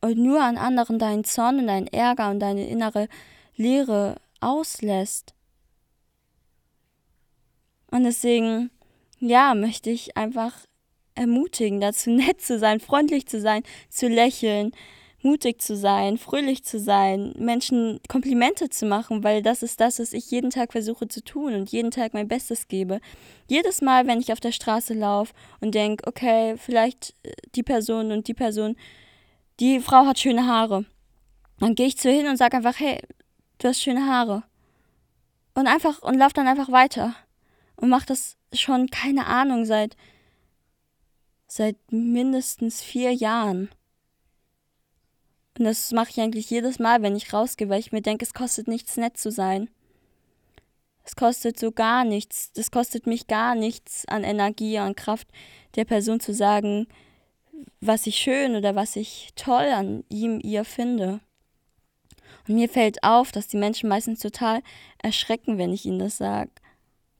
und 0.00 0.16
nur 0.16 0.42
an 0.42 0.56
anderen 0.56 0.98
deinen 0.98 1.24
Zorn 1.24 1.58
und 1.58 1.66
deinen 1.66 1.86
Ärger 1.86 2.30
und 2.30 2.40
deine 2.40 2.66
innere 2.66 3.08
Leere 3.56 4.16
auslässt. 4.40 5.34
Und 7.90 8.04
deswegen, 8.04 8.70
ja, 9.18 9.54
möchte 9.54 9.90
ich 9.90 10.16
einfach 10.16 10.54
ermutigen, 11.14 11.82
dazu 11.82 12.08
nett 12.10 12.40
zu 12.40 12.58
sein, 12.58 12.80
freundlich 12.80 13.26
zu 13.26 13.38
sein, 13.38 13.64
zu 13.90 14.08
lächeln, 14.08 14.72
mutig 15.24 15.60
zu 15.60 15.76
sein, 15.76 16.18
fröhlich 16.18 16.64
zu 16.64 16.78
sein, 16.78 17.34
Menschen 17.38 18.00
Komplimente 18.08 18.68
zu 18.68 18.86
machen, 18.86 19.24
weil 19.24 19.42
das 19.42 19.62
ist 19.62 19.80
das, 19.80 19.98
was 19.98 20.12
ich 20.12 20.30
jeden 20.30 20.50
Tag 20.50 20.72
versuche 20.72 21.08
zu 21.08 21.24
tun 21.24 21.54
und 21.54 21.70
jeden 21.70 21.90
Tag 21.90 22.14
mein 22.14 22.28
Bestes 22.28 22.68
gebe. 22.68 23.00
Jedes 23.48 23.80
Mal, 23.80 24.06
wenn 24.06 24.20
ich 24.20 24.32
auf 24.32 24.40
der 24.40 24.52
Straße 24.52 24.94
laufe 24.94 25.32
und 25.60 25.74
denke, 25.74 26.06
okay, 26.06 26.56
vielleicht 26.58 27.14
äh, 27.22 27.32
die 27.54 27.62
Person 27.62 28.12
und 28.12 28.28
die 28.28 28.34
Person, 28.34 28.76
die 29.60 29.80
Frau 29.80 30.06
hat 30.06 30.18
schöne 30.18 30.46
Haare, 30.46 30.84
dann 31.58 31.74
gehe 31.74 31.86
ich 31.86 31.98
zu 31.98 32.10
ihr 32.10 32.18
hin 32.18 32.28
und 32.28 32.36
sage 32.36 32.56
einfach, 32.56 32.78
hey, 32.78 33.00
du 33.58 33.68
hast 33.68 33.80
schöne 33.80 34.06
Haare. 34.06 34.44
Und 35.54 35.66
einfach, 35.66 36.02
und 36.02 36.18
lauf 36.18 36.32
dann 36.32 36.48
einfach 36.48 36.70
weiter. 36.70 37.14
Und 37.76 37.88
mach 37.88 38.04
das 38.04 38.36
schon, 38.52 38.88
keine 38.88 39.26
Ahnung, 39.26 39.64
seit, 39.64 39.96
seit 41.46 41.76
mindestens 41.90 42.82
vier 42.82 43.12
Jahren. 43.12 43.70
Und 45.58 45.64
das 45.64 45.92
mache 45.92 46.10
ich 46.10 46.20
eigentlich 46.20 46.50
jedes 46.50 46.78
Mal, 46.78 47.02
wenn 47.02 47.16
ich 47.16 47.32
rausgehe, 47.32 47.68
weil 47.68 47.80
ich 47.80 47.92
mir 47.92 48.02
denke, 48.02 48.24
es 48.24 48.34
kostet 48.34 48.66
nichts, 48.66 48.96
nett 48.96 49.16
zu 49.16 49.30
sein. 49.30 49.70
Es 51.04 51.16
kostet 51.16 51.58
so 51.58 51.70
gar 51.70 52.04
nichts. 52.04 52.52
Das 52.52 52.70
kostet 52.70 53.06
mich 53.06 53.26
gar 53.26 53.54
nichts 53.54 54.06
an 54.08 54.24
Energie, 54.24 54.78
an 54.78 54.96
Kraft 54.96 55.28
der 55.76 55.84
Person 55.84 56.18
zu 56.18 56.32
sagen, 56.32 56.88
was 57.80 58.06
ich 58.06 58.16
schön 58.16 58.56
oder 58.56 58.74
was 58.74 58.96
ich 58.96 59.32
toll 59.36 59.66
an 59.66 60.04
ihm, 60.08 60.40
ihr 60.42 60.64
finde. 60.64 61.20
Und 62.48 62.56
mir 62.56 62.68
fällt 62.68 63.02
auf, 63.04 63.32
dass 63.32 63.46
die 63.48 63.56
Menschen 63.56 63.88
meistens 63.88 64.20
total 64.20 64.62
erschrecken, 65.02 65.58
wenn 65.58 65.72
ich 65.72 65.84
ihnen 65.84 65.98
das 65.98 66.16
sage. 66.16 66.50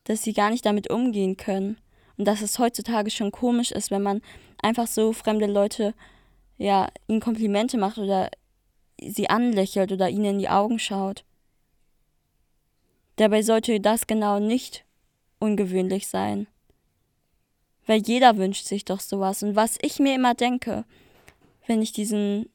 Dass 0.05 0.23
sie 0.23 0.33
gar 0.33 0.51
nicht 0.51 0.67
damit 0.67 0.91
umgehen 0.91 1.37
können. 1.37 1.79
Und 2.17 2.27
dass 2.27 2.43
es 2.43 2.59
heutzutage 2.59 3.11
schon 3.11 3.33
komisch 3.33 3.71
ist, 3.71 3.91
wenn 3.91 4.03
man 4.03 4.23
einfach 4.63 4.87
so 4.87 5.13
fremde 5.13 5.47
Leute 5.47 5.95
ja, 6.57 6.89
ihnen 7.09 7.21
Komplimente 7.21 7.79
macht 7.79 7.99
oder 7.99 8.31
sie 9.01 9.29
anlächelt 9.29 9.93
oder 9.93 10.09
ihnen 10.09 10.25
in 10.25 10.39
die 10.39 10.49
Augen 10.49 10.79
schaut. 10.79 11.25
Dabei 13.17 13.43
sollte 13.43 13.81
das 13.81 14.07
genau 14.07 14.41
nicht 14.41 14.85
ungewöhnlich 15.39 16.09
sein. 16.09 16.47
Weil 17.87 18.01
jeder 18.03 18.37
wünscht 18.37 18.67
sich 18.67 18.85
doch 18.85 19.01
sowas. 19.01 19.43
Und 19.43 19.57
was 19.57 19.79
ich 19.83 19.99
mir 19.99 20.15
immer 20.15 20.35
denke, 20.35 20.85
wenn 21.67 21.83
ich 21.83 21.93
diesen, 21.93 22.49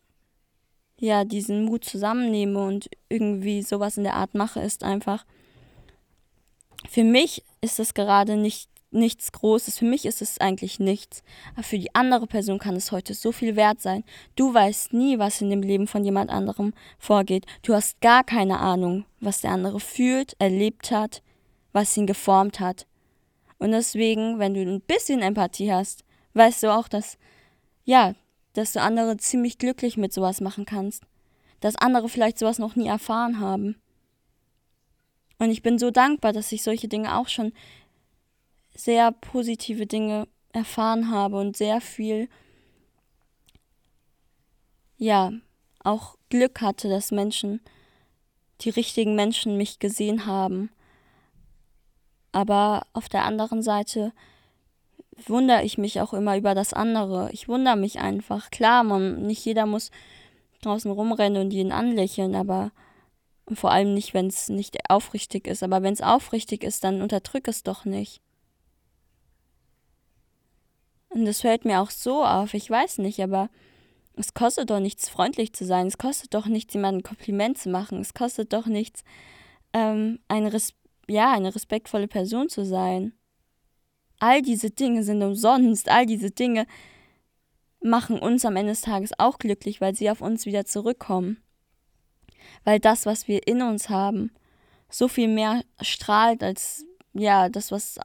ja, 1.00 1.24
diesen 1.24 1.65
Mut 1.65 1.86
zusammennehme 1.86 2.62
und 2.62 2.89
irgendwie 3.10 3.62
sowas 3.62 3.98
in 3.98 4.03
der 4.03 4.15
Art 4.15 4.34
mache, 4.34 4.60
ist 4.60 4.84
einfach, 4.84 5.25
für 6.88 7.03
mich 7.03 7.44
ist 7.62 7.79
es 7.79 7.94
gerade 7.94 8.38
nicht 8.38 8.70
nichts 8.91 9.31
Großes. 9.31 9.77
Für 9.77 9.86
mich 9.86 10.05
ist 10.05 10.22
es 10.22 10.39
eigentlich 10.39 10.79
nichts. 10.79 11.24
Aber 11.53 11.63
für 11.63 11.77
die 11.77 11.93
andere 11.96 12.27
Person 12.27 12.60
kann 12.60 12.75
es 12.75 12.91
heute 12.91 13.13
so 13.13 13.31
viel 13.31 13.55
wert 13.55 13.81
sein. 13.81 14.03
Du 14.36 14.53
weißt 14.53 14.93
nie, 14.93 15.19
was 15.19 15.41
in 15.41 15.50
dem 15.50 15.62
Leben 15.62 15.88
von 15.88 16.03
jemand 16.03 16.29
anderem 16.29 16.74
vorgeht. 16.98 17.46
Du 17.62 17.74
hast 17.74 18.01
gar 18.01 18.24
keine 18.24 18.60
Ahnung, 18.60 19.05
was 19.19 19.41
der 19.41 19.51
andere 19.51 19.79
fühlt, 19.79 20.36
erlebt 20.39 20.91
hat, 20.91 21.22
was 21.72 21.96
ihn 21.98 22.08
geformt 22.08 22.60
hat. 22.60 22.88
Und 23.58 23.72
deswegen, 23.72 24.39
wenn 24.39 24.53
du 24.53 24.62
ein 24.62 24.81
bisschen 24.81 25.22
Empathie 25.22 25.72
hast, 25.72 26.03
weißt 26.34 26.63
du 26.63 26.74
auch, 26.74 26.88
dass, 26.88 27.17
ja, 27.84 28.15
dass 28.53 28.74
du 28.74 28.81
andere 28.81 29.17
ziemlich 29.17 29.58
glücklich 29.58 29.98
mit 29.98 30.13
sowas 30.13 30.41
machen 30.41 30.65
kannst. 30.65 31.03
Dass 31.60 31.75
andere 31.75 32.08
vielleicht 32.08 32.39
sowas 32.39 32.58
noch 32.58 32.75
nie 32.75 32.88
erfahren 32.88 33.39
haben. 33.39 33.75
Und 35.39 35.51
ich 35.51 35.62
bin 35.62 35.77
so 35.77 35.91
dankbar, 35.91 36.34
dass 36.34 36.51
ich 36.51 36.63
solche 36.63 36.88
Dinge 36.88 37.17
auch 37.17 37.27
schon 37.27 37.53
sehr 38.79 39.12
positive 39.12 39.86
Dinge 39.86 40.27
erfahren 40.53 41.12
habe 41.12 41.38
und 41.38 41.57
sehr 41.57 41.81
viel, 41.81 42.29
ja, 44.98 45.33
auch 45.83 46.15
Glück 46.29 46.62
hatte, 46.62 46.89
dass 46.89 47.12
Menschen, 47.12 47.62
die 48.62 48.69
richtigen 48.69 49.15
Menschen 49.15 49.57
mich 49.57 49.79
gesehen 49.79 50.25
haben. 50.25 50.69
Aber 52.31 52.83
auf 52.93 53.09
der 53.09 53.25
anderen 53.25 53.62
Seite 53.62 54.13
wundere 55.25 55.63
ich 55.63 55.77
mich 55.77 56.00
auch 56.00 56.13
immer 56.13 56.38
über 56.38 56.55
das 56.55 56.74
andere. 56.74 57.31
Ich 57.31 57.48
wundere 57.48 57.75
mich 57.75 58.00
einfach. 58.00 58.50
Klar, 58.50 58.83
man, 58.83 59.25
nicht 59.25 59.43
jeder 59.43 59.65
muss 59.65 59.91
draußen 60.62 60.91
rumrennen 60.91 61.41
und 61.41 61.51
jeden 61.51 61.71
anlächeln, 61.71 62.36
aber 62.36 62.71
vor 63.53 63.71
allem 63.71 63.93
nicht, 63.93 64.13
wenn 64.13 64.27
es 64.27 64.50
nicht 64.50 64.89
aufrichtig 64.89 65.48
ist. 65.48 65.63
Aber 65.63 65.81
wenn 65.81 65.93
es 65.93 66.01
aufrichtig 66.01 66.63
ist, 66.63 66.83
dann 66.83 67.01
unterdrück 67.01 67.48
es 67.48 67.63
doch 67.63 67.86
nicht. 67.86 68.21
Und 71.09 71.25
das 71.25 71.41
fällt 71.41 71.65
mir 71.65 71.81
auch 71.81 71.89
so 71.89 72.23
auf, 72.23 72.53
ich 72.53 72.69
weiß 72.69 72.99
nicht, 72.99 73.21
aber 73.21 73.49
es 74.15 74.33
kostet 74.33 74.69
doch 74.69 74.79
nichts, 74.79 75.09
freundlich 75.09 75.53
zu 75.53 75.65
sein. 75.65 75.87
Es 75.87 75.97
kostet 75.97 76.33
doch 76.33 76.45
nichts, 76.45 76.73
jemandem 76.73 76.99
ein 76.99 77.03
Kompliment 77.03 77.57
zu 77.57 77.69
machen. 77.69 77.99
Es 78.01 78.13
kostet 78.13 78.53
doch 78.53 78.65
nichts, 78.65 79.03
ähm, 79.73 80.19
eine, 80.27 80.53
Res 80.53 80.73
ja, 81.07 81.31
eine 81.31 81.55
respektvolle 81.55 82.07
Person 82.07 82.49
zu 82.49 82.65
sein. 82.65 83.13
All 84.19 84.41
diese 84.41 84.69
Dinge 84.69 85.03
sind 85.03 85.23
umsonst. 85.23 85.89
All 85.89 86.05
diese 86.05 86.31
Dinge 86.31 86.67
machen 87.81 88.19
uns 88.19 88.43
am 88.45 88.57
Ende 88.57 88.73
des 88.73 88.81
Tages 88.81 89.11
auch 89.17 89.39
glücklich, 89.39 89.79
weil 89.79 89.95
sie 89.95 90.11
auf 90.11 90.21
uns 90.21 90.45
wieder 90.45 90.65
zurückkommen. 90.65 91.41
Weil 92.65 92.79
das, 92.79 93.05
was 93.05 93.27
wir 93.27 93.47
in 93.47 93.61
uns 93.61 93.89
haben, 93.89 94.31
so 94.89 95.07
viel 95.07 95.27
mehr 95.27 95.63
strahlt 95.81 96.43
als 96.43 96.85
ja, 97.13 97.49
das, 97.49 97.71
was 97.71 97.99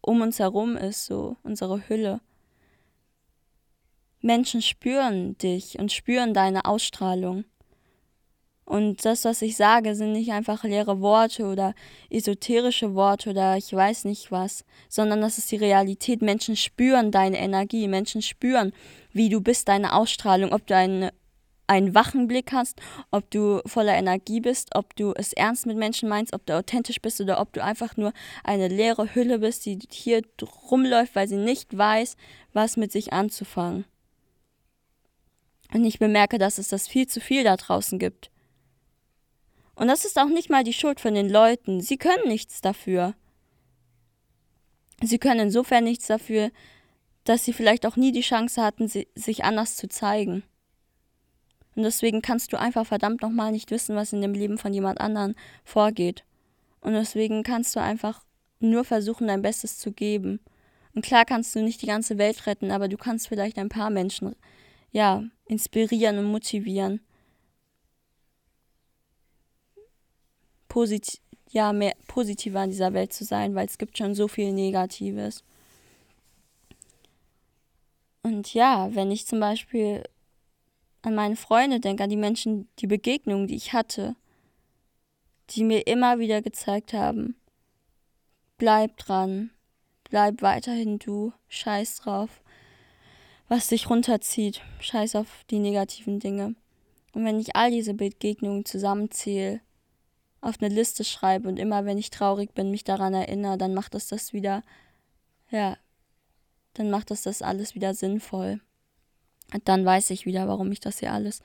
um 0.00 0.20
uns 0.20 0.38
herum 0.38 0.76
ist, 0.76 1.06
so 1.06 1.36
unsere 1.42 1.88
Hülle. 1.88 2.20
Menschen 4.20 4.62
spüren 4.62 5.36
dich 5.38 5.78
und 5.78 5.92
spüren 5.92 6.34
deine 6.34 6.66
Ausstrahlung. 6.66 7.44
Und 8.64 9.04
das, 9.04 9.24
was 9.24 9.42
ich 9.42 9.56
sage, 9.56 9.96
sind 9.96 10.12
nicht 10.12 10.30
einfach 10.30 10.62
leere 10.62 11.00
Worte 11.00 11.46
oder 11.46 11.74
esoterische 12.08 12.94
Worte 12.94 13.30
oder 13.30 13.56
ich 13.56 13.72
weiß 13.72 14.04
nicht 14.04 14.30
was, 14.30 14.64
sondern 14.88 15.20
das 15.22 15.38
ist 15.38 15.50
die 15.50 15.56
Realität. 15.56 16.22
Menschen 16.22 16.54
spüren 16.54 17.10
deine 17.10 17.38
Energie, 17.38 17.88
Menschen 17.88 18.22
spüren, 18.22 18.72
wie 19.12 19.28
du 19.28 19.40
bist, 19.40 19.66
deine 19.66 19.94
Ausstrahlung, 19.94 20.52
ob 20.52 20.68
du 20.68 20.76
eine 20.76 21.12
einen 21.70 21.94
wachen 21.94 22.26
Blick 22.26 22.52
hast, 22.52 22.80
ob 23.12 23.30
du 23.30 23.60
voller 23.64 23.94
Energie 23.94 24.40
bist, 24.40 24.74
ob 24.74 24.96
du 24.96 25.12
es 25.14 25.32
ernst 25.32 25.66
mit 25.66 25.76
Menschen 25.76 26.08
meinst, 26.08 26.34
ob 26.34 26.44
du 26.44 26.56
authentisch 26.56 27.00
bist 27.00 27.20
oder 27.20 27.40
ob 27.40 27.52
du 27.52 27.62
einfach 27.62 27.96
nur 27.96 28.12
eine 28.42 28.66
leere 28.66 29.14
Hülle 29.14 29.38
bist, 29.38 29.66
die 29.66 29.78
hier 29.88 30.22
rumläuft, 30.68 31.14
weil 31.14 31.28
sie 31.28 31.36
nicht 31.36 31.78
weiß, 31.78 32.16
was 32.52 32.76
mit 32.76 32.90
sich 32.90 33.12
anzufangen. 33.12 33.84
Und 35.72 35.84
ich 35.84 36.00
bemerke, 36.00 36.38
dass 36.38 36.58
es 36.58 36.66
das 36.66 36.88
viel 36.88 37.06
zu 37.06 37.20
viel 37.20 37.44
da 37.44 37.56
draußen 37.56 38.00
gibt. 38.00 38.32
Und 39.76 39.86
das 39.86 40.04
ist 40.04 40.18
auch 40.18 40.28
nicht 40.28 40.50
mal 40.50 40.64
die 40.64 40.72
Schuld 40.72 40.98
von 40.98 41.14
den 41.14 41.28
Leuten. 41.28 41.80
Sie 41.80 41.98
können 41.98 42.26
nichts 42.26 42.60
dafür. 42.60 43.14
Sie 45.00 45.18
können 45.18 45.40
insofern 45.40 45.84
nichts 45.84 46.08
dafür, 46.08 46.50
dass 47.22 47.44
sie 47.44 47.52
vielleicht 47.52 47.86
auch 47.86 47.94
nie 47.94 48.10
die 48.10 48.22
Chance 48.22 48.60
hatten, 48.60 48.88
sich 48.88 49.44
anders 49.44 49.76
zu 49.76 49.88
zeigen. 49.88 50.42
Und 51.76 51.84
deswegen 51.84 52.22
kannst 52.22 52.52
du 52.52 52.58
einfach 52.58 52.86
verdammt 52.86 53.22
nochmal 53.22 53.52
nicht 53.52 53.70
wissen, 53.70 53.96
was 53.96 54.12
in 54.12 54.20
dem 54.20 54.34
Leben 54.34 54.58
von 54.58 54.74
jemand 54.74 55.00
anderen 55.00 55.34
vorgeht. 55.64 56.24
Und 56.80 56.92
deswegen 56.92 57.42
kannst 57.42 57.76
du 57.76 57.80
einfach 57.80 58.24
nur 58.58 58.84
versuchen, 58.84 59.28
dein 59.28 59.42
Bestes 59.42 59.78
zu 59.78 59.92
geben. 59.92 60.40
Und 60.94 61.04
klar 61.04 61.24
kannst 61.24 61.54
du 61.54 61.62
nicht 61.62 61.82
die 61.82 61.86
ganze 61.86 62.18
Welt 62.18 62.46
retten, 62.46 62.70
aber 62.70 62.88
du 62.88 62.96
kannst 62.96 63.28
vielleicht 63.28 63.58
ein 63.58 63.68
paar 63.68 63.90
Menschen, 63.90 64.34
ja, 64.90 65.22
inspirieren 65.46 66.18
und 66.18 66.24
motivieren. 66.24 67.00
Posit 70.68 71.20
ja, 71.50 71.72
mehr 71.72 71.94
positiver 72.06 72.62
in 72.62 72.70
dieser 72.70 72.92
Welt 72.92 73.12
zu 73.12 73.24
sein, 73.24 73.54
weil 73.54 73.66
es 73.66 73.78
gibt 73.78 73.98
schon 73.98 74.14
so 74.14 74.28
viel 74.28 74.52
Negatives. 74.52 75.42
Und 78.22 78.54
ja, 78.54 78.94
wenn 78.94 79.10
ich 79.10 79.26
zum 79.26 79.40
Beispiel 79.40 80.04
an 81.02 81.14
meine 81.14 81.36
Freunde 81.36 81.80
denke, 81.80 82.04
an 82.04 82.10
die 82.10 82.16
Menschen, 82.16 82.68
die 82.78 82.86
Begegnungen, 82.86 83.46
die 83.46 83.56
ich 83.56 83.72
hatte, 83.72 84.16
die 85.50 85.64
mir 85.64 85.86
immer 85.86 86.18
wieder 86.18 86.42
gezeigt 86.42 86.92
haben, 86.92 87.36
bleib 88.58 88.96
dran, 88.98 89.50
bleib 90.04 90.42
weiterhin 90.42 90.98
du, 90.98 91.32
scheiß 91.48 91.96
drauf, 91.96 92.42
was 93.48 93.68
dich 93.68 93.90
runterzieht, 93.90 94.62
scheiß 94.80 95.16
auf 95.16 95.44
die 95.50 95.58
negativen 95.58 96.20
Dinge. 96.20 96.54
Und 97.12 97.24
wenn 97.24 97.40
ich 97.40 97.56
all 97.56 97.70
diese 97.70 97.94
Begegnungen 97.94 98.64
zusammenzähle, 98.64 99.60
auf 100.40 100.56
eine 100.60 100.72
Liste 100.72 101.04
schreibe 101.04 101.48
und 101.48 101.58
immer, 101.58 101.84
wenn 101.84 101.98
ich 101.98 102.10
traurig 102.10 102.54
bin, 102.54 102.70
mich 102.70 102.84
daran 102.84 103.12
erinnere, 103.12 103.58
dann 103.58 103.74
macht 103.74 103.94
das 103.94 104.06
das 104.06 104.32
wieder, 104.32 104.62
ja, 105.50 105.76
dann 106.74 106.90
macht 106.90 107.10
das 107.10 107.22
das 107.22 107.42
alles 107.42 107.74
wieder 107.74 107.94
sinnvoll. 107.94 108.60
Dann 109.64 109.84
weiß 109.84 110.10
ich 110.10 110.26
wieder, 110.26 110.48
warum 110.48 110.70
ich 110.72 110.80
das 110.80 111.00
hier 111.00 111.12
alles 111.12 111.42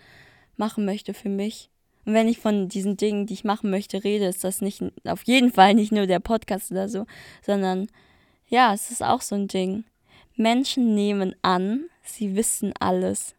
machen 0.58 0.86
möchte 0.86 1.14
für 1.14 1.30
mich. 1.30 1.70
Und 2.06 2.14
wenn 2.14 2.28
ich 2.28 2.40
von 2.40 2.70
diesen 2.70 2.98
Dingen, 2.98 3.26
die 3.26 3.34
ich 3.34 3.44
machen 3.44 3.70
möchte, 3.70 4.04
rede, 4.04 4.26
ist 4.26 4.44
das 4.44 4.62
nicht 4.62 4.84
auf 5.06 5.24
jeden 5.24 5.52
Fall 5.52 5.74
nicht 5.74 5.92
nur 5.92 6.06
der 6.06 6.20
Podcast 6.20 6.72
oder 6.72 6.88
so, 6.88 7.06
sondern 7.42 7.88
ja, 8.48 8.74
es 8.74 8.92
ist 8.92 9.04
auch 9.04 9.22
so 9.22 9.36
ein 9.36 9.48
Ding. 9.48 9.86
Menschen 10.36 10.94
nehmen 10.94 11.36
an, 11.42 11.86
sie 12.04 12.36
wissen 12.36 12.74
alles. 12.80 13.36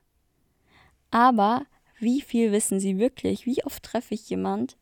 Aber 1.10 1.64
wie 1.98 2.20
viel 2.20 2.52
wissen 2.52 2.80
sie 2.80 2.98
wirklich? 2.98 3.46
Wie 3.46 3.64
oft 3.64 3.82
treffe 3.82 4.14
ich 4.14 4.28
jemand, 4.28 4.76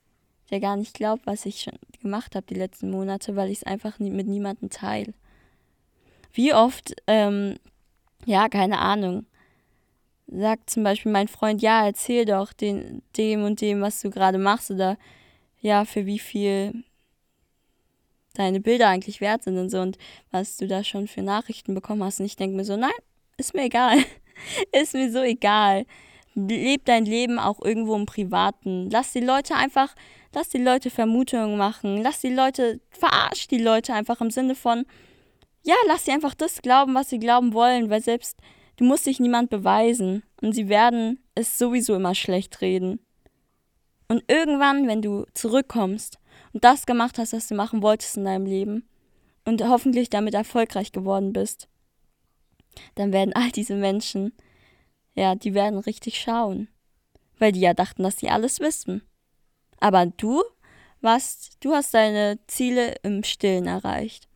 der 0.50 0.60
gar 0.60 0.76
nicht 0.76 0.94
glaubt, 0.94 1.26
was 1.26 1.44
ich 1.44 1.60
schon 1.60 1.78
gemacht 2.00 2.34
habe 2.34 2.46
die 2.46 2.54
letzten 2.54 2.90
Monate, 2.90 3.36
weil 3.36 3.50
ich 3.50 3.58
es 3.58 3.64
einfach 3.64 3.98
nie, 3.98 4.10
mit 4.10 4.26
niemandem 4.26 4.70
teile? 4.70 5.12
Wie 6.32 6.54
oft, 6.54 6.94
ähm, 7.06 7.58
ja, 8.24 8.48
keine 8.48 8.78
Ahnung, 8.78 9.26
sagt 10.26 10.70
zum 10.70 10.84
Beispiel 10.84 11.12
mein 11.12 11.28
Freund, 11.28 11.62
ja, 11.62 11.84
erzähl 11.86 12.24
doch 12.24 12.52
den, 12.52 13.02
dem 13.16 13.44
und 13.44 13.60
dem, 13.60 13.80
was 13.80 14.00
du 14.00 14.10
gerade 14.10 14.38
machst 14.38 14.70
oder 14.70 14.96
ja, 15.60 15.84
für 15.84 16.06
wie 16.06 16.18
viel 16.18 16.84
deine 18.34 18.60
Bilder 18.60 18.88
eigentlich 18.88 19.20
wert 19.20 19.44
sind 19.44 19.58
und 19.58 19.70
so 19.70 19.80
und 19.80 19.96
was 20.30 20.56
du 20.56 20.66
da 20.66 20.84
schon 20.84 21.08
für 21.08 21.22
Nachrichten 21.22 21.74
bekommen 21.74 22.02
hast. 22.02 22.20
Und 22.20 22.26
ich 22.26 22.36
denke 22.36 22.56
mir 22.56 22.64
so, 22.64 22.76
nein, 22.76 22.90
ist 23.36 23.54
mir 23.54 23.64
egal. 23.64 23.98
ist 24.72 24.94
mir 24.94 25.10
so 25.10 25.22
egal. 25.22 25.86
Leb 26.34 26.84
dein 26.84 27.04
Leben 27.04 27.38
auch 27.38 27.60
irgendwo 27.62 27.94
im 27.94 28.06
Privaten. 28.06 28.90
Lass 28.90 29.12
die 29.12 29.20
Leute 29.20 29.54
einfach, 29.54 29.94
lass 30.34 30.48
die 30.48 30.58
Leute 30.58 30.90
Vermutungen 30.90 31.56
machen. 31.56 32.02
Lass 32.02 32.20
die 32.20 32.34
Leute, 32.34 32.80
verarsch 32.90 33.46
die 33.46 33.58
Leute 33.58 33.94
einfach 33.94 34.20
im 34.20 34.30
Sinne 34.30 34.56
von, 34.56 34.84
ja, 35.62 35.76
lass 35.86 36.04
sie 36.04 36.10
einfach 36.10 36.34
das 36.34 36.60
glauben, 36.60 36.94
was 36.94 37.08
sie 37.10 37.20
glauben 37.20 37.54
wollen, 37.54 37.88
weil 37.88 38.02
selbst 38.02 38.36
Du 38.76 38.84
musst 38.84 39.06
dich 39.06 39.20
niemand 39.20 39.50
beweisen 39.50 40.22
und 40.42 40.52
sie 40.52 40.68
werden 40.68 41.20
es 41.34 41.58
sowieso 41.58 41.94
immer 41.94 42.14
schlecht 42.14 42.60
reden. 42.60 43.00
Und 44.08 44.24
irgendwann, 44.28 44.86
wenn 44.88 45.02
du 45.02 45.26
zurückkommst 45.34 46.18
und 46.52 46.64
das 46.64 46.86
gemacht 46.86 47.18
hast, 47.18 47.32
was 47.32 47.48
du 47.48 47.54
machen 47.54 47.82
wolltest 47.82 48.16
in 48.16 48.24
deinem 48.24 48.46
Leben 48.46 48.88
und 49.44 49.62
hoffentlich 49.62 50.10
damit 50.10 50.34
erfolgreich 50.34 50.92
geworden 50.92 51.32
bist, 51.32 51.68
dann 52.96 53.12
werden 53.12 53.34
all 53.34 53.50
diese 53.50 53.76
Menschen, 53.76 54.32
ja, 55.14 55.34
die 55.34 55.54
werden 55.54 55.78
richtig 55.78 56.20
schauen, 56.20 56.68
weil 57.38 57.52
die 57.52 57.60
ja 57.60 57.74
dachten, 57.74 58.02
dass 58.02 58.16
sie 58.16 58.28
alles 58.28 58.60
wissen. 58.60 59.02
Aber 59.78 60.06
du 60.06 60.42
warst, 61.00 61.58
du 61.60 61.72
hast 61.72 61.94
deine 61.94 62.38
Ziele 62.46 62.96
im 63.02 63.22
Stillen 63.22 63.66
erreicht. 63.66 64.28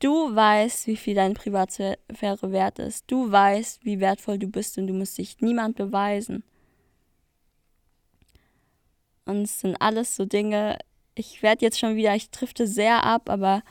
Du 0.00 0.34
weißt, 0.34 0.86
wie 0.86 0.96
viel 0.96 1.14
deine 1.14 1.34
Privatsphäre 1.34 2.52
wert 2.52 2.78
ist. 2.78 3.04
Du 3.10 3.30
weißt, 3.30 3.84
wie 3.84 4.00
wertvoll 4.00 4.38
du 4.38 4.48
bist 4.48 4.76
und 4.76 4.86
du 4.86 4.92
musst 4.92 5.16
dich 5.18 5.40
niemand 5.40 5.76
beweisen. 5.76 6.44
Und 9.24 9.42
es 9.42 9.60
sind 9.60 9.76
alles 9.80 10.16
so 10.16 10.24
Dinge, 10.24 10.78
ich 11.14 11.42
werde 11.42 11.64
jetzt 11.64 11.78
schon 11.78 11.96
wieder, 11.96 12.14
ich 12.14 12.30
drifte 12.30 12.66
sehr 12.66 13.04
ab, 13.04 13.30
aber 13.30 13.62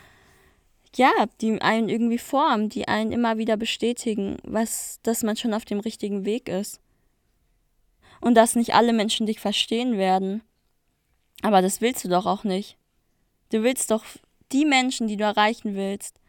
ja, 0.95 1.11
die 1.41 1.61
einen 1.61 1.89
irgendwie 1.89 2.17
formen, 2.17 2.69
die 2.69 2.87
einen 2.87 3.11
immer 3.11 3.37
wieder 3.37 3.57
bestätigen, 3.57 4.37
was, 4.43 4.99
dass 5.03 5.23
man 5.23 5.35
schon 5.35 5.53
auf 5.53 5.65
dem 5.65 5.79
richtigen 5.79 6.25
Weg 6.25 6.49
ist. 6.49 6.79
Und 8.21 8.35
dass 8.35 8.55
nicht 8.55 8.73
alle 8.73 8.93
Menschen 8.93 9.25
dich 9.25 9.39
verstehen 9.39 9.97
werden. 9.97 10.41
Aber 11.41 11.61
das 11.61 11.81
willst 11.81 12.05
du 12.05 12.09
doch 12.09 12.25
auch 12.25 12.43
nicht. 12.43 12.77
Du 13.51 13.63
willst 13.63 13.91
doch 13.91 14.05
die 14.53 14.65
Menschen, 14.65 15.07
die 15.07 15.17
du 15.17 15.23
erreichen 15.23 15.75
willst, 15.75 16.19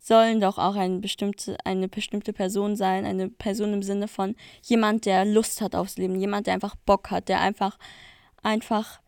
sollen 0.00 0.40
doch 0.40 0.58
auch 0.58 0.76
eine 0.76 0.98
bestimmte, 0.98 1.56
eine 1.64 1.88
bestimmte 1.88 2.32
Person 2.32 2.74
sein, 2.74 3.04
eine 3.04 3.28
Person 3.28 3.74
im 3.74 3.82
Sinne 3.82 4.08
von 4.08 4.34
jemand, 4.62 5.04
der 5.04 5.24
Lust 5.24 5.60
hat 5.60 5.76
aufs 5.76 5.98
Leben, 5.98 6.18
jemand, 6.18 6.46
der 6.46 6.54
einfach 6.54 6.74
Bock 6.86 7.10
hat, 7.10 7.28
der 7.28 7.40
einfach, 7.40 7.78
einfach 8.42 9.00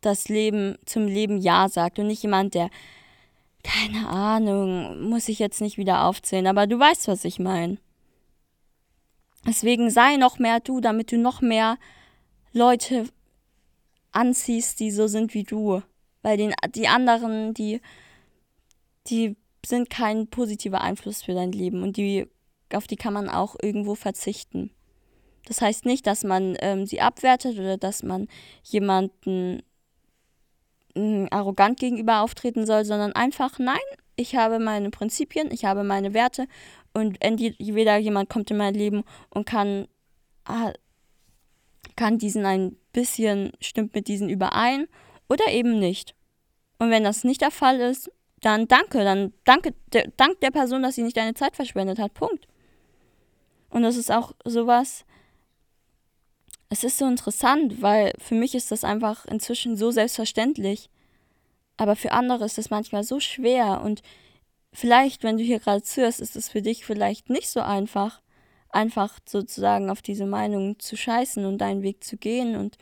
das 0.00 0.28
Leben 0.28 0.78
zum 0.86 1.06
Leben 1.06 1.38
Ja 1.38 1.68
sagt 1.68 1.98
und 1.98 2.06
nicht 2.06 2.22
jemand, 2.22 2.54
der, 2.54 2.70
keine 3.62 4.08
Ahnung, 4.08 5.08
muss 5.08 5.28
ich 5.28 5.38
jetzt 5.38 5.60
nicht 5.60 5.76
wieder 5.76 6.04
aufzählen, 6.04 6.46
aber 6.46 6.66
du 6.66 6.78
weißt, 6.78 7.06
was 7.08 7.24
ich 7.24 7.38
meine. 7.38 7.78
Deswegen 9.46 9.90
sei 9.90 10.16
noch 10.16 10.38
mehr 10.38 10.60
du, 10.60 10.80
damit 10.80 11.12
du 11.12 11.18
noch 11.18 11.42
mehr 11.42 11.76
Leute 12.52 13.08
anziehst, 14.12 14.80
die 14.80 14.90
so 14.90 15.06
sind 15.06 15.34
wie 15.34 15.44
du. 15.44 15.82
Weil 16.24 16.38
den, 16.38 16.54
die 16.74 16.88
anderen, 16.88 17.52
die, 17.52 17.82
die 19.08 19.36
sind 19.64 19.90
kein 19.90 20.26
positiver 20.26 20.80
Einfluss 20.80 21.22
für 21.22 21.34
dein 21.34 21.52
Leben 21.52 21.82
und 21.82 21.98
die, 21.98 22.26
auf 22.72 22.86
die 22.86 22.96
kann 22.96 23.12
man 23.12 23.28
auch 23.28 23.56
irgendwo 23.60 23.94
verzichten. 23.94 24.70
Das 25.44 25.60
heißt 25.60 25.84
nicht, 25.84 26.06
dass 26.06 26.24
man 26.24 26.56
ähm, 26.60 26.86
sie 26.86 27.02
abwertet 27.02 27.58
oder 27.58 27.76
dass 27.76 28.02
man 28.02 28.28
jemanden 28.62 29.62
äh, 30.94 31.26
arrogant 31.30 31.78
gegenüber 31.78 32.22
auftreten 32.22 32.64
soll, 32.64 32.86
sondern 32.86 33.12
einfach, 33.12 33.58
nein, 33.58 33.76
ich 34.16 34.34
habe 34.34 34.58
meine 34.58 34.88
Prinzipien, 34.88 35.50
ich 35.52 35.66
habe 35.66 35.84
meine 35.84 36.14
Werte 36.14 36.46
und 36.94 37.20
entweder 37.20 37.98
jemand 37.98 38.30
kommt 38.30 38.50
in 38.50 38.56
mein 38.56 38.72
Leben 38.72 39.04
und 39.28 39.44
kann, 39.44 39.88
ah, 40.46 40.72
kann 41.96 42.16
diesen 42.16 42.46
ein 42.46 42.78
bisschen, 42.94 43.52
stimmt 43.60 43.94
mit 43.94 44.08
diesen 44.08 44.30
überein 44.30 44.88
oder 45.28 45.48
eben 45.50 45.78
nicht. 45.78 46.14
Und 46.78 46.90
wenn 46.90 47.04
das 47.04 47.24
nicht 47.24 47.40
der 47.40 47.50
Fall 47.50 47.80
ist, 47.80 48.10
dann 48.40 48.68
danke, 48.68 49.04
dann 49.04 49.32
danke, 49.44 49.74
der, 49.92 50.08
dank 50.16 50.40
der 50.40 50.50
Person, 50.50 50.82
dass 50.82 50.96
sie 50.96 51.02
nicht 51.02 51.16
deine 51.16 51.34
Zeit 51.34 51.56
verschwendet 51.56 51.98
hat. 51.98 52.14
Punkt. 52.14 52.46
Und 53.70 53.82
das 53.82 53.96
ist 53.96 54.12
auch 54.12 54.32
sowas, 54.44 55.04
es 56.68 56.84
ist 56.84 56.98
so 56.98 57.06
interessant, 57.06 57.82
weil 57.82 58.12
für 58.18 58.34
mich 58.34 58.54
ist 58.54 58.70
das 58.70 58.84
einfach 58.84 59.24
inzwischen 59.26 59.76
so 59.76 59.90
selbstverständlich. 59.90 60.90
Aber 61.76 61.96
für 61.96 62.12
andere 62.12 62.44
ist 62.44 62.58
das 62.58 62.70
manchmal 62.70 63.02
so 63.02 63.18
schwer 63.18 63.80
und 63.82 64.02
vielleicht, 64.72 65.22
wenn 65.22 65.38
du 65.38 65.42
hier 65.42 65.60
gerade 65.60 65.82
zuhörst, 65.82 66.20
ist 66.20 66.36
es 66.36 66.48
für 66.48 66.62
dich 66.62 66.84
vielleicht 66.84 67.30
nicht 67.30 67.48
so 67.48 67.60
einfach, 67.60 68.20
einfach 68.68 69.18
sozusagen 69.26 69.90
auf 69.90 70.02
diese 70.02 70.26
Meinung 70.26 70.78
zu 70.78 70.96
scheißen 70.96 71.44
und 71.44 71.58
deinen 71.58 71.82
Weg 71.82 72.04
zu 72.04 72.16
gehen 72.16 72.56
und 72.56 72.76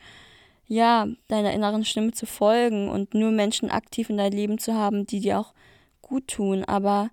ja, 0.67 1.07
deiner 1.27 1.53
inneren 1.53 1.85
Stimme 1.85 2.11
zu 2.11 2.25
folgen 2.25 2.89
und 2.89 3.13
nur 3.13 3.31
Menschen 3.31 3.69
aktiv 3.69 4.09
in 4.09 4.17
dein 4.17 4.31
Leben 4.31 4.57
zu 4.57 4.73
haben, 4.73 5.05
die 5.05 5.19
dir 5.19 5.39
auch 5.39 5.53
gut 6.01 6.27
tun. 6.27 6.63
Aber 6.63 7.09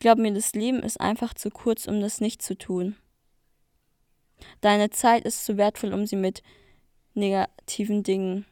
glaub 0.00 0.18
mir, 0.18 0.32
das 0.32 0.52
Leben 0.52 0.82
ist 0.82 1.00
einfach 1.00 1.34
zu 1.34 1.50
kurz, 1.50 1.86
um 1.86 2.00
das 2.00 2.20
nicht 2.20 2.42
zu 2.42 2.56
tun. 2.56 2.96
Deine 4.60 4.90
Zeit 4.90 5.24
ist 5.24 5.44
zu 5.44 5.56
wertvoll, 5.56 5.92
um 5.92 6.06
sie 6.06 6.16
mit 6.16 6.42
negativen 7.14 8.02
Dingen 8.02 8.46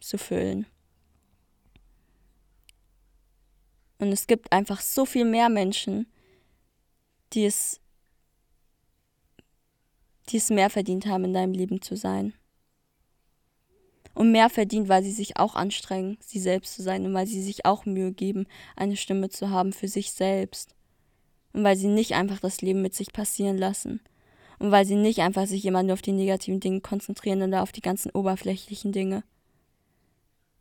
zu 0.00 0.18
füllen. 0.18 0.66
Und 3.98 4.08
es 4.08 4.26
gibt 4.26 4.50
einfach 4.50 4.80
so 4.80 5.06
viel 5.06 5.24
mehr 5.24 5.48
Menschen, 5.48 6.10
die 7.32 7.44
es, 7.44 7.80
die 10.30 10.38
es 10.38 10.50
mehr 10.50 10.70
verdient 10.70 11.06
haben, 11.06 11.24
in 11.24 11.32
deinem 11.32 11.52
Leben 11.52 11.80
zu 11.80 11.96
sein 11.96 12.34
und 14.14 14.30
mehr 14.30 14.50
verdient, 14.50 14.88
weil 14.88 15.02
sie 15.02 15.10
sich 15.10 15.36
auch 15.36 15.54
anstrengen, 15.54 16.18
sie 16.20 16.38
selbst 16.38 16.74
zu 16.74 16.82
sein 16.82 17.06
und 17.06 17.14
weil 17.14 17.26
sie 17.26 17.42
sich 17.42 17.64
auch 17.64 17.86
Mühe 17.86 18.12
geben, 18.12 18.46
eine 18.76 18.96
Stimme 18.96 19.30
zu 19.30 19.50
haben 19.50 19.72
für 19.72 19.88
sich 19.88 20.12
selbst. 20.12 20.74
Und 21.52 21.64
weil 21.64 21.76
sie 21.76 21.88
nicht 21.88 22.14
einfach 22.14 22.40
das 22.40 22.60
Leben 22.62 22.82
mit 22.82 22.94
sich 22.94 23.12
passieren 23.12 23.58
lassen. 23.58 24.00
Und 24.58 24.70
weil 24.70 24.86
sie 24.86 24.96
nicht 24.96 25.20
einfach 25.20 25.46
sich 25.46 25.64
immer 25.64 25.82
nur 25.82 25.94
auf 25.94 26.02
die 26.02 26.12
negativen 26.12 26.60
Dinge 26.60 26.80
konzentrieren 26.80 27.42
oder 27.42 27.62
auf 27.62 27.72
die 27.72 27.80
ganzen 27.80 28.10
oberflächlichen 28.10 28.92
Dinge. 28.92 29.24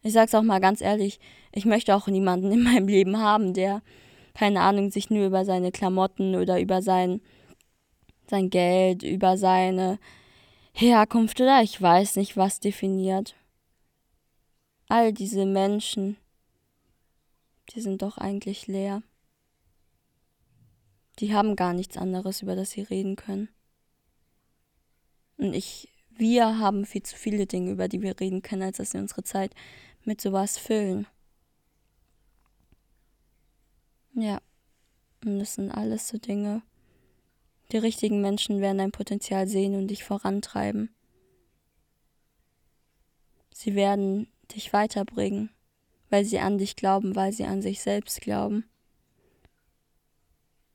Ich 0.02 0.14
sag's 0.14 0.34
auch 0.34 0.42
mal 0.42 0.60
ganz 0.60 0.82
ehrlich, 0.82 1.20
ich 1.52 1.66
möchte 1.66 1.96
auch 1.96 2.08
niemanden 2.08 2.52
in 2.52 2.64
meinem 2.64 2.88
Leben 2.88 3.20
haben, 3.20 3.54
der, 3.54 3.82
keine 4.34 4.62
Ahnung, 4.62 4.92
sich 4.92 5.10
nur 5.10 5.26
über 5.28 5.46
seine 5.46 5.72
Klamotten 5.72 6.36
oder 6.36 6.60
über 6.60 6.82
sein, 6.82 7.22
sein 8.28 8.50
Geld, 8.50 9.04
über 9.04 9.38
seine 9.38 10.00
Herkunft 10.74 11.40
oder 11.42 11.62
ich 11.62 11.80
weiß 11.80 12.16
nicht 12.16 12.38
was 12.38 12.62
definiert 12.62 13.36
all 14.92 15.14
diese 15.14 15.46
Menschen, 15.46 16.18
die 17.70 17.80
sind 17.80 18.02
doch 18.02 18.18
eigentlich 18.18 18.68
leer. 18.68 19.02
die 21.20 21.34
haben 21.34 21.56
gar 21.56 21.74
nichts 21.74 21.98
anderes, 21.98 22.42
über 22.42 22.56
das 22.56 22.72
sie 22.72 22.82
reden 22.82 23.16
können. 23.16 23.48
Und 25.38 25.54
ich, 25.54 25.88
wir 26.10 26.58
haben 26.58 26.86
viel 26.86 27.04
zu 27.04 27.16
viele 27.16 27.46
Dinge, 27.46 27.72
über 27.72 27.88
die 27.88 28.02
wir 28.02 28.20
reden 28.20 28.42
können, 28.42 28.64
als 28.64 28.78
dass 28.78 28.94
wir 28.94 29.02
unsere 29.02 29.24
Zeit 29.24 29.54
mit 30.04 30.20
sowas 30.20 30.58
füllen. 30.58 31.06
Ja, 34.14 34.42
und 35.24 35.40
das 35.40 35.56
sind 35.56 35.72
alles 35.72 36.08
so 36.08 36.18
Dinge. 36.18 36.64
Die 37.72 37.78
richtigen 37.78 38.20
Menschen 38.20 38.60
werden 38.60 38.80
dein 38.80 38.92
Potenzial 38.92 39.48
sehen 39.48 39.76
und 39.76 39.88
dich 39.88 40.04
vorantreiben. 40.04 40.90
Sie 43.54 43.76
werden 43.76 44.28
dich 44.56 44.74
weiterbringen, 44.74 45.50
weil 46.10 46.26
sie 46.26 46.40
an 46.40 46.58
dich 46.58 46.76
glauben, 46.76 47.16
weil 47.16 47.34
sie 47.34 47.46
an 47.46 47.62
sich 47.62 47.82
selbst 47.82 48.22
glauben. 48.22 48.66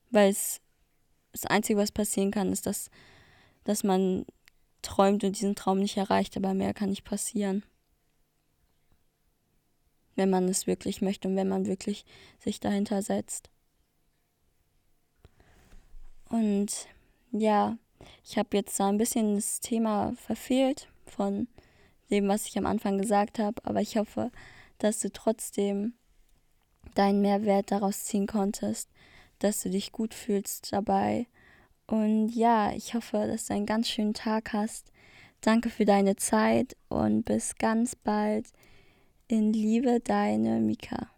Weil 0.09 0.29
es 0.29 0.61
das 1.31 1.45
Einzige, 1.45 1.79
was 1.79 1.91
passieren 1.91 2.31
kann, 2.31 2.51
ist, 2.51 2.65
dass, 2.65 2.89
dass 3.63 3.83
man 3.83 4.25
träumt 4.81 5.23
und 5.23 5.35
diesen 5.35 5.55
Traum 5.55 5.79
nicht 5.79 5.97
erreicht, 5.97 6.37
aber 6.37 6.53
mehr 6.53 6.73
kann 6.73 6.89
nicht 6.89 7.03
passieren. 7.03 7.63
Wenn 10.15 10.29
man 10.29 10.47
es 10.47 10.65
wirklich 10.65 11.01
möchte 11.01 11.27
und 11.27 11.35
wenn 11.35 11.47
man 11.47 11.67
wirklich 11.67 12.05
sich 12.39 12.59
dahinter 12.59 13.01
setzt. 13.01 13.49
Und 16.29 16.87
ja, 17.31 17.77
ich 18.23 18.37
habe 18.37 18.57
jetzt 18.57 18.79
da 18.79 18.89
ein 18.89 18.97
bisschen 18.97 19.35
das 19.35 19.59
Thema 19.59 20.13
verfehlt 20.15 20.89
von 21.05 21.47
dem, 22.11 22.27
was 22.27 22.45
ich 22.47 22.57
am 22.57 22.65
Anfang 22.65 22.97
gesagt 22.97 23.39
habe, 23.39 23.63
aber 23.65 23.81
ich 23.81 23.97
hoffe, 23.97 24.31
dass 24.77 24.99
du 24.99 25.11
trotzdem 25.11 25.93
deinen 26.95 27.21
Mehrwert 27.21 27.71
daraus 27.71 28.05
ziehen 28.05 28.27
konntest, 28.27 28.89
dass 29.39 29.61
du 29.61 29.69
dich 29.69 29.91
gut 29.91 30.13
fühlst 30.13 30.71
dabei. 30.73 31.27
Und 31.85 32.29
ja, 32.29 32.71
ich 32.73 32.93
hoffe, 32.93 33.27
dass 33.27 33.45
du 33.45 33.53
einen 33.53 33.65
ganz 33.65 33.87
schönen 33.87 34.13
Tag 34.13 34.53
hast. 34.53 34.91
Danke 35.41 35.69
für 35.69 35.85
deine 35.85 36.15
Zeit 36.15 36.75
und 36.89 37.23
bis 37.23 37.55
ganz 37.55 37.95
bald. 37.95 38.47
In 39.27 39.53
Liebe, 39.53 39.99
deine 39.99 40.59
Mika. 40.59 41.16